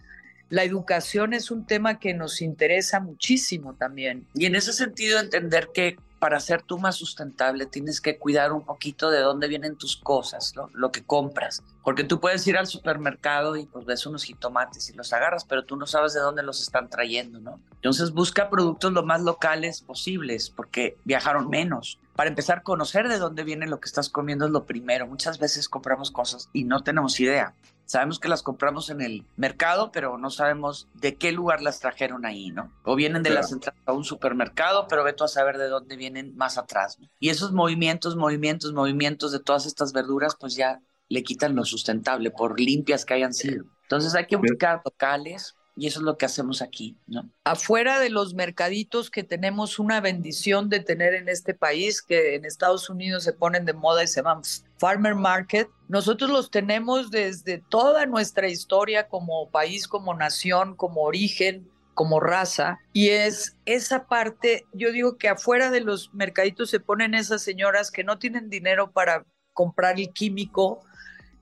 la 0.49 0.63
educación 0.63 1.33
es 1.33 1.51
un 1.51 1.65
tema 1.65 1.99
que 1.99 2.13
nos 2.13 2.41
interesa 2.41 2.99
muchísimo 2.99 3.73
también. 3.75 4.27
Y 4.33 4.45
en 4.45 4.55
ese 4.55 4.73
sentido, 4.73 5.19
entender 5.19 5.69
que 5.73 5.97
para 6.19 6.39
ser 6.39 6.63
tú 6.63 6.77
más 6.77 6.95
sustentable 6.95 7.65
tienes 7.65 8.01
que 8.01 8.17
cuidar 8.17 8.51
un 8.51 8.65
poquito 8.65 9.09
de 9.09 9.19
dónde 9.19 9.47
vienen 9.47 9.77
tus 9.77 9.95
cosas, 9.95 10.53
lo 10.73 10.91
que 10.91 11.03
compras. 11.03 11.63
Porque 11.83 12.03
tú 12.03 12.19
puedes 12.19 12.45
ir 12.47 12.57
al 12.57 12.67
supermercado 12.67 13.55
y 13.55 13.67
pues 13.67 13.85
ves 13.85 14.05
unos 14.05 14.23
jitomates 14.23 14.89
y 14.89 14.93
los 14.93 15.13
agarras, 15.13 15.45
pero 15.45 15.63
tú 15.63 15.77
no 15.77 15.85
sabes 15.85 16.13
de 16.13 16.19
dónde 16.19 16.43
los 16.43 16.61
están 16.61 16.89
trayendo, 16.89 17.39
¿no? 17.39 17.61
Entonces 17.75 18.11
busca 18.11 18.49
productos 18.49 18.91
lo 18.91 19.03
más 19.03 19.21
locales 19.21 19.81
posibles 19.81 20.49
porque 20.49 20.97
viajaron 21.05 21.49
menos. 21.49 21.99
Para 22.15 22.29
empezar, 22.29 22.63
conocer 22.63 23.07
de 23.07 23.19
dónde 23.19 23.43
viene 23.43 23.67
lo 23.67 23.79
que 23.79 23.87
estás 23.87 24.09
comiendo 24.09 24.45
es 24.45 24.51
lo 24.51 24.65
primero. 24.65 25.07
Muchas 25.07 25.39
veces 25.39 25.69
compramos 25.69 26.11
cosas 26.11 26.49
y 26.51 26.63
no 26.63 26.81
tenemos 26.81 27.19
idea. 27.19 27.53
Sabemos 27.87 28.19
que 28.19 28.27
las 28.27 28.43
compramos 28.43 28.89
en 28.89 29.01
el 29.01 29.25
mercado, 29.37 29.91
pero 29.91 30.17
no 30.17 30.29
sabemos 30.29 30.87
de 30.93 31.15
qué 31.15 31.31
lugar 31.31 31.61
las 31.61 31.79
trajeron 31.79 32.25
ahí, 32.25 32.51
¿no? 32.51 32.71
O 32.83 32.95
vienen 32.95 33.23
de 33.23 33.29
las 33.29 33.51
entradas 33.51 33.81
a 33.85 33.93
un 33.93 34.03
supermercado, 34.03 34.87
pero 34.87 35.03
ve 35.03 35.13
tú 35.13 35.23
a 35.23 35.29
saber 35.29 35.57
de 35.57 35.69
dónde 35.69 35.95
vienen 35.95 36.35
más 36.35 36.57
atrás. 36.57 36.99
Y 37.19 37.29
esos 37.29 37.53
movimientos, 37.53 38.15
movimientos, 38.15 38.73
movimientos 38.73 39.31
de 39.31 39.39
todas 39.39 39.65
estas 39.65 39.93
verduras, 39.93 40.35
pues 40.39 40.55
ya 40.55 40.81
le 41.09 41.23
quitan 41.23 41.55
lo 41.55 41.63
sustentable, 41.63 42.29
por 42.29 42.59
limpias 42.59 43.05
que 43.05 43.13
hayan 43.13 43.33
sido. 43.33 43.63
Entonces 43.83 44.13
hay 44.15 44.27
que 44.27 44.35
buscar 44.35 44.81
locales, 44.83 45.55
y 45.77 45.85
eso 45.85 45.99
es 45.99 46.03
lo 46.03 46.17
que 46.17 46.25
hacemos 46.25 46.63
aquí, 46.63 46.97
¿no? 47.05 47.29
Afuera 47.43 47.99
de 47.99 48.09
los 48.09 48.33
mercaditos 48.33 49.11
que 49.11 49.23
tenemos 49.23 49.77
una 49.77 50.01
bendición 50.01 50.69
de 50.69 50.79
tener 50.79 51.13
en 51.13 51.29
este 51.29 51.53
país, 51.53 52.01
que 52.01 52.35
en 52.35 52.45
Estados 52.45 52.89
Unidos 52.89 53.23
se 53.23 53.31
ponen 53.31 53.63
de 53.63 53.73
moda 53.73 54.03
y 54.03 54.07
se 54.07 54.21
llaman 54.21 54.41
Farmer 54.77 55.13
Market, 55.13 55.69
nosotros 55.87 56.31
los 56.31 56.49
tenemos 56.49 57.11
desde 57.11 57.59
toda 57.69 58.07
nuestra 58.07 58.49
historia 58.49 59.07
como 59.07 59.49
país, 59.51 59.87
como 59.87 60.15
nación, 60.15 60.75
como 60.75 61.01
origen, 61.03 61.69
como 61.93 62.19
raza, 62.19 62.79
y 62.91 63.09
es 63.09 63.55
esa 63.65 64.07
parte, 64.07 64.65
yo 64.73 64.91
digo 64.91 65.17
que 65.17 65.29
afuera 65.29 65.69
de 65.69 65.81
los 65.81 66.13
mercaditos 66.13 66.71
se 66.71 66.79
ponen 66.79 67.13
esas 67.13 67.43
señoras 67.43 67.91
que 67.91 68.03
no 68.03 68.17
tienen 68.17 68.49
dinero 68.49 68.91
para 68.91 69.25
comprar 69.53 69.99
el 69.99 70.11
químico, 70.11 70.81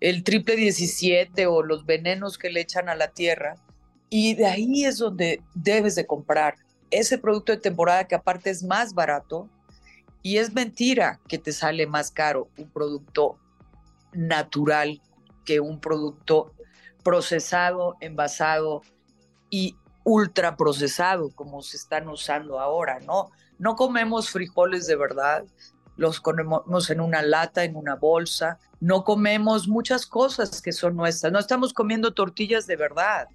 el 0.02 0.24
triple 0.24 0.56
17 0.56 1.48
o 1.48 1.64
los 1.64 1.86
venenos 1.86 2.38
que 2.38 2.50
le 2.50 2.62
echan 2.62 2.90
a 2.90 2.96
la 2.96 3.10
tierra, 3.10 3.58
y 4.18 4.34
de 4.34 4.46
ahí 4.46 4.86
es 4.86 5.00
donde 5.00 5.44
debes 5.54 5.96
de 5.96 6.08
comprar 6.08 6.56
ese 6.90 7.18
producto 7.18 7.52
de 7.52 7.58
temporada 7.58 8.08
que 8.08 8.16
aparte 8.16 8.50
es 8.50 8.64
más 8.64 8.94
barato 8.94 9.50
y 10.22 10.38
es 10.38 10.54
mentira 10.54 11.20
que 11.28 11.38
te 11.38 11.52
sale 11.52 11.86
más 11.86 12.12
caro 12.12 12.48
un 12.58 12.70
producto 12.70 13.38
natural 14.14 15.02
que 15.44 15.60
un 15.60 15.82
producto 15.82 16.54
procesado, 17.04 17.98
envasado 18.00 18.84
y 19.50 19.76
ultra 20.06 20.56
procesado 20.56 21.30
como 21.32 21.62
se 21.62 21.76
están 21.76 22.08
usando 22.08 22.62
ahora, 22.62 23.02
¿no? 23.02 23.32
No 23.60 23.76
comemos 23.76 24.30
frijoles 24.30 24.88
de 24.88 24.96
verdad, 24.96 25.44
los 25.98 26.22
comemos 26.22 26.90
en 26.90 27.02
una 27.02 27.22
lata, 27.22 27.66
en 27.66 27.76
una 27.76 27.96
bolsa, 27.96 28.60
no 28.80 29.04
comemos 29.04 29.68
muchas 29.68 30.06
cosas 30.06 30.62
que 30.62 30.72
son 30.72 30.96
nuestras, 30.96 31.34
no 31.34 31.40
estamos 31.40 31.74
comiendo 31.74 32.14
tortillas 32.14 32.66
de 32.66 32.78
verdad, 32.78 33.28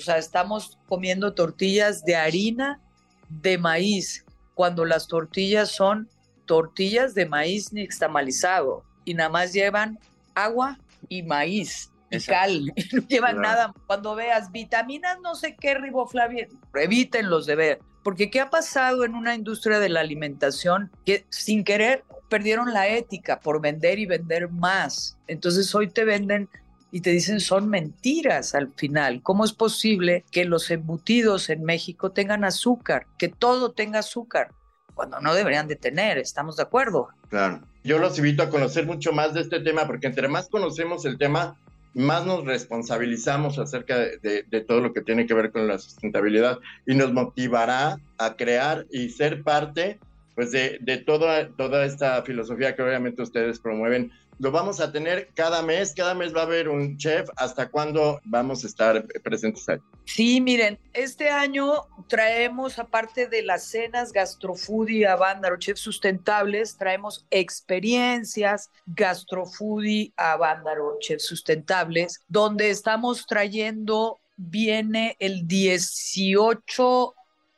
o 0.00 0.02
sea, 0.02 0.16
estamos 0.16 0.78
comiendo 0.88 1.34
tortillas 1.34 2.04
de 2.04 2.16
harina 2.16 2.80
de 3.28 3.58
maíz, 3.58 4.24
cuando 4.54 4.86
las 4.86 5.08
tortillas 5.08 5.70
son 5.70 6.08
tortillas 6.46 7.14
de 7.14 7.26
maíz 7.26 7.70
nixtamalizado 7.74 8.82
y 9.04 9.12
nada 9.12 9.28
más 9.28 9.52
llevan 9.52 9.98
agua 10.34 10.78
y 11.10 11.22
maíz 11.22 11.90
y 12.10 12.18
cal, 12.20 12.72
y 12.76 12.96
no 12.96 13.06
llevan 13.08 13.42
nada. 13.42 13.74
Cuando 13.86 14.14
veas 14.14 14.50
vitaminas, 14.50 15.20
no 15.20 15.34
sé 15.34 15.54
qué, 15.54 15.74
riboflavin, 15.74 16.48
evítenlos 16.74 17.44
de 17.44 17.56
ver. 17.56 17.78
Porque 18.02 18.30
¿qué 18.30 18.40
ha 18.40 18.48
pasado 18.48 19.04
en 19.04 19.14
una 19.14 19.34
industria 19.34 19.80
de 19.80 19.90
la 19.90 20.00
alimentación 20.00 20.90
que 21.04 21.26
sin 21.28 21.62
querer 21.62 22.04
perdieron 22.30 22.72
la 22.72 22.88
ética 22.88 23.40
por 23.40 23.60
vender 23.60 23.98
y 23.98 24.06
vender 24.06 24.48
más? 24.48 25.18
Entonces 25.26 25.74
hoy 25.74 25.88
te 25.88 26.04
venden 26.04 26.48
y 26.92 27.00
te 27.00 27.10
dicen 27.10 27.40
son 27.40 27.68
mentiras 27.68 28.54
al 28.54 28.72
final. 28.74 29.22
¿Cómo 29.22 29.44
es 29.44 29.52
posible 29.52 30.24
que 30.30 30.44
los 30.44 30.70
embutidos 30.70 31.50
en 31.50 31.64
México 31.64 32.12
tengan 32.12 32.44
azúcar, 32.44 33.06
que 33.18 33.28
todo 33.28 33.72
tenga 33.72 34.00
azúcar, 34.00 34.52
cuando 34.94 35.20
no 35.20 35.34
deberían 35.34 35.68
de 35.68 35.76
tener? 35.76 36.18
¿Estamos 36.18 36.56
de 36.56 36.62
acuerdo? 36.62 37.08
Claro. 37.28 37.60
Yo 37.82 37.98
los 37.98 38.18
invito 38.18 38.42
a 38.42 38.50
conocer 38.50 38.86
mucho 38.86 39.12
más 39.12 39.32
de 39.32 39.40
este 39.40 39.60
tema, 39.60 39.86
porque 39.86 40.06
entre 40.06 40.28
más 40.28 40.48
conocemos 40.48 41.06
el 41.06 41.16
tema, 41.16 41.56
más 41.94 42.26
nos 42.26 42.44
responsabilizamos 42.44 43.58
acerca 43.58 43.96
de, 43.98 44.44
de, 44.46 44.60
todo 44.60 44.80
lo 44.80 44.92
que 44.92 45.00
tiene 45.00 45.26
que 45.26 45.34
ver 45.34 45.50
con 45.50 45.66
la 45.66 45.78
sustentabilidad 45.78 46.58
y 46.86 46.94
nos 46.94 47.12
motivará 47.12 47.98
a 48.18 48.36
crear 48.36 48.86
y 48.90 49.08
ser 49.08 49.42
parte 49.42 49.98
pues 50.34 50.52
de, 50.52 50.78
de 50.80 50.98
toda, 50.98 51.48
toda 51.56 51.84
esta 51.84 52.22
filosofía 52.22 52.76
que 52.76 52.82
obviamente 52.82 53.22
ustedes 53.22 53.58
promueven 53.58 54.12
lo 54.40 54.50
vamos 54.50 54.80
a 54.80 54.90
tener 54.90 55.28
cada 55.34 55.60
mes, 55.60 55.92
cada 55.94 56.14
mes 56.14 56.34
va 56.34 56.40
a 56.40 56.44
haber 56.44 56.70
un 56.70 56.96
chef. 56.96 57.28
¿Hasta 57.36 57.68
cuándo 57.68 58.20
vamos 58.24 58.64
a 58.64 58.68
estar 58.68 59.06
presentes 59.22 59.68
ahí? 59.68 59.76
Sí, 60.06 60.40
miren, 60.40 60.78
este 60.94 61.28
año 61.28 61.86
traemos, 62.08 62.78
aparte 62.78 63.28
de 63.28 63.42
las 63.42 63.64
cenas 63.64 64.12
Gastrofoodie 64.12 65.06
a 65.06 65.16
Bándaro, 65.16 65.58
chefs 65.58 65.80
sustentables, 65.80 66.78
traemos 66.78 67.26
experiencias 67.30 68.70
Gastrofoodie 68.86 70.14
a 70.16 70.36
Bándaro, 70.36 70.96
chefs 71.00 71.26
sustentables, 71.26 72.24
donde 72.26 72.70
estamos 72.70 73.26
trayendo, 73.26 74.20
viene 74.36 75.16
el 75.18 75.46
18 75.46 77.14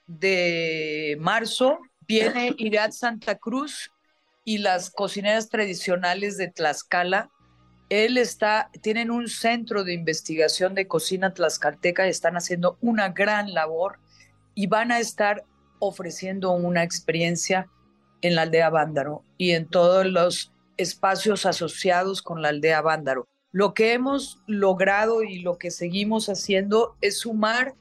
de 0.09 1.17
marzo, 1.21 1.79
viene 2.09 2.53
Irat 2.59 2.91
Santa 2.91 3.37
Cruz 3.37 3.93
y 4.45 4.59
las 4.59 4.91
cocineras 4.91 5.49
tradicionales 5.49 6.37
de 6.37 6.49
Tlaxcala. 6.49 7.31
Él 7.89 8.17
está, 8.17 8.71
tienen 8.81 9.11
un 9.11 9.29
centro 9.29 9.85
de 9.85 9.93
investigación 9.93 10.75
de 10.75 10.89
cocina 10.89 11.35
tlaxcalteca, 11.35 12.07
están 12.07 12.37
haciendo 12.37 12.79
una 12.81 13.11
gran 13.11 13.53
labor 13.53 13.99
y 14.55 14.67
van 14.67 14.93
a 14.93 14.99
estar 14.99 15.45
ofreciendo 15.79 16.53
una 16.53 16.83
experiencia 16.83 17.69
en 18.23 18.35
la 18.35 18.43
aldea 18.43 18.71
Vándaro 18.71 19.25
y 19.37 19.51
en 19.51 19.69
todos 19.69 20.07
los 20.07 20.53
espacios 20.77 21.45
asociados 21.45 22.23
con 22.23 22.41
la 22.41 22.49
aldea 22.49 22.81
Vándaro. 22.81 23.29
Lo 23.51 23.75
que 23.75 23.93
hemos 23.93 24.41
logrado 24.47 25.23
y 25.23 25.41
lo 25.41 25.59
que 25.59 25.71
seguimos 25.71 26.31
haciendo 26.31 26.97
es 27.03 27.19
sumar 27.19 27.75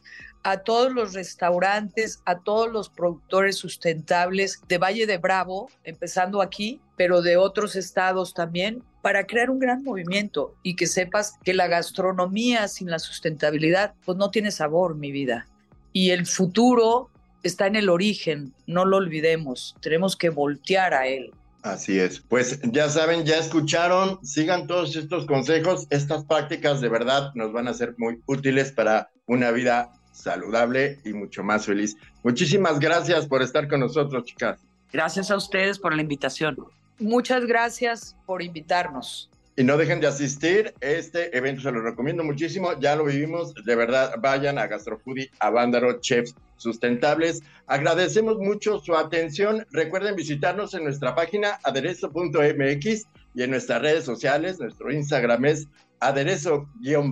a 0.44 0.60
todos 0.60 0.92
los 0.92 1.14
restaurantes, 1.14 2.22
a 2.26 2.40
todos 2.40 2.72
los 2.72 2.90
productores 2.90 3.58
sustentables 3.58 4.62
de 4.68 4.78
Valle 4.78 5.06
de 5.06 5.18
Bravo, 5.18 5.70
empezando 5.84 6.42
aquí, 6.42 6.80
pero 6.98 7.22
de 7.22 7.38
otros 7.38 7.76
estados 7.76 8.34
también, 8.34 8.84
para 9.02 9.26
crear 9.26 9.50
un 9.50 9.60
gran 9.60 9.84
movimiento 9.84 10.56
y 10.64 10.76
que 10.76 10.88
sepas 10.88 11.36
que 11.44 11.54
la 11.54 11.68
gastronomía 11.68 12.68
sin 12.68 12.90
la 12.90 13.00
sustentabilidad, 13.00 13.94
pues 14.06 14.18
no 14.18 14.32
tiene 14.32 14.52
sabor, 14.52 14.96
mi 14.96 15.12
vida. 15.12 15.48
Y 15.94 16.12
el 16.12 16.26
futuro 16.26 17.10
está 17.44 17.68
en 17.68 17.76
el 17.76 17.90
origen, 17.90 18.54
no 18.68 18.86
lo 18.86 18.98
olvidemos, 18.98 19.76
tenemos 19.82 20.16
que 20.16 20.30
voltear 20.30 20.94
a 20.94 21.08
él. 21.08 21.32
Así 21.64 22.00
es. 22.00 22.20
Pues 22.22 22.60
ya 22.64 22.90
saben, 22.90 23.24
ya 23.24 23.38
escucharon, 23.38 24.20
sigan 24.24 24.66
todos 24.66 24.96
estos 24.96 25.26
consejos, 25.28 25.86
estas 25.92 26.26
prácticas 26.26 26.82
de 26.82 26.90
verdad 26.90 27.32
nos 27.36 27.54
van 27.54 27.68
a 27.68 27.74
ser 27.74 27.94
muy 27.98 28.20
útiles 28.26 28.72
para 28.72 29.12
una 29.28 29.52
vida 29.52 29.92
saludable 30.12 31.00
y 31.04 31.14
mucho 31.14 31.44
más 31.44 31.66
feliz. 31.66 31.96
Muchísimas 32.24 32.80
gracias 32.80 33.28
por 33.28 33.42
estar 33.42 33.68
con 33.68 33.80
nosotros, 33.80 34.24
chicas. 34.26 34.60
Gracias 34.92 35.32
a 35.32 35.38
ustedes 35.38 35.80
por 35.80 35.96
la 35.96 36.02
invitación. 36.02 36.58
Muchas 37.00 37.46
gracias 37.46 38.16
por 38.26 38.42
invitarnos. 38.42 39.30
Y 39.58 39.64
no 39.64 39.76
dejen 39.76 40.00
de 40.00 40.08
asistir, 40.08 40.74
este 40.80 41.36
evento 41.38 41.62
se 41.62 41.72
lo 41.72 41.82
recomiendo 41.82 42.24
muchísimo, 42.24 42.80
ya 42.80 42.96
lo 42.96 43.04
vivimos, 43.06 43.54
de 43.54 43.76
verdad, 43.76 44.16
vayan 44.20 44.58
a 44.58 44.68
Gastrofoodie, 44.68 45.30
a 45.40 45.50
Vándaro 45.50 46.00
Chefs 46.00 46.36
Sustentables. 46.56 47.44
Agradecemos 47.68 48.38
mucho 48.38 48.80
su 48.80 48.96
atención, 48.96 49.66
recuerden 49.72 50.16
visitarnos 50.16 50.74
en 50.74 50.86
nuestra 50.86 51.16
página 51.16 51.60
aderezo.mx 51.64 53.08
y 53.36 53.44
en 53.44 53.52
nuestras 53.52 53.82
redes 53.82 54.06
sociales, 54.06 54.60
nuestro 54.60 54.92
Instagram 54.92 55.46
es 55.46 55.68
aderezo-om. 56.00 57.12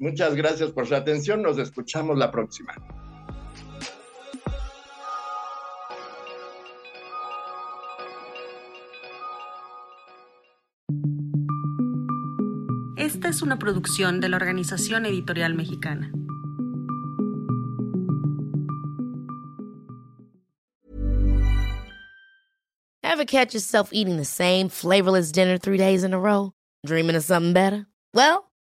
Muchas 0.00 0.34
gracias 0.34 0.72
por 0.72 0.86
su 0.86 0.94
atención. 0.94 1.42
Nos 1.42 1.58
escuchamos 1.58 2.16
la 2.16 2.30
próxima. 2.30 2.74
Esta 12.96 13.28
es 13.28 13.42
una 13.42 13.58
producción 13.58 14.20
de 14.20 14.30
la 14.30 14.36
Organización 14.36 15.04
Editorial 15.04 15.54
Mexicana. 15.54 16.10
Ever 23.02 23.26
catch 23.26 23.52
yourself 23.52 23.90
eating 23.92 24.16
the 24.16 24.24
same 24.24 24.70
flavorless 24.70 25.30
dinner 25.30 25.58
three 25.58 25.76
days 25.76 26.04
in 26.04 26.14
a 26.14 26.18
row? 26.18 26.52
Dreaming 26.86 27.16
of 27.16 27.24
something 27.24 27.52
better? 27.52 27.86
Well, 28.14 28.49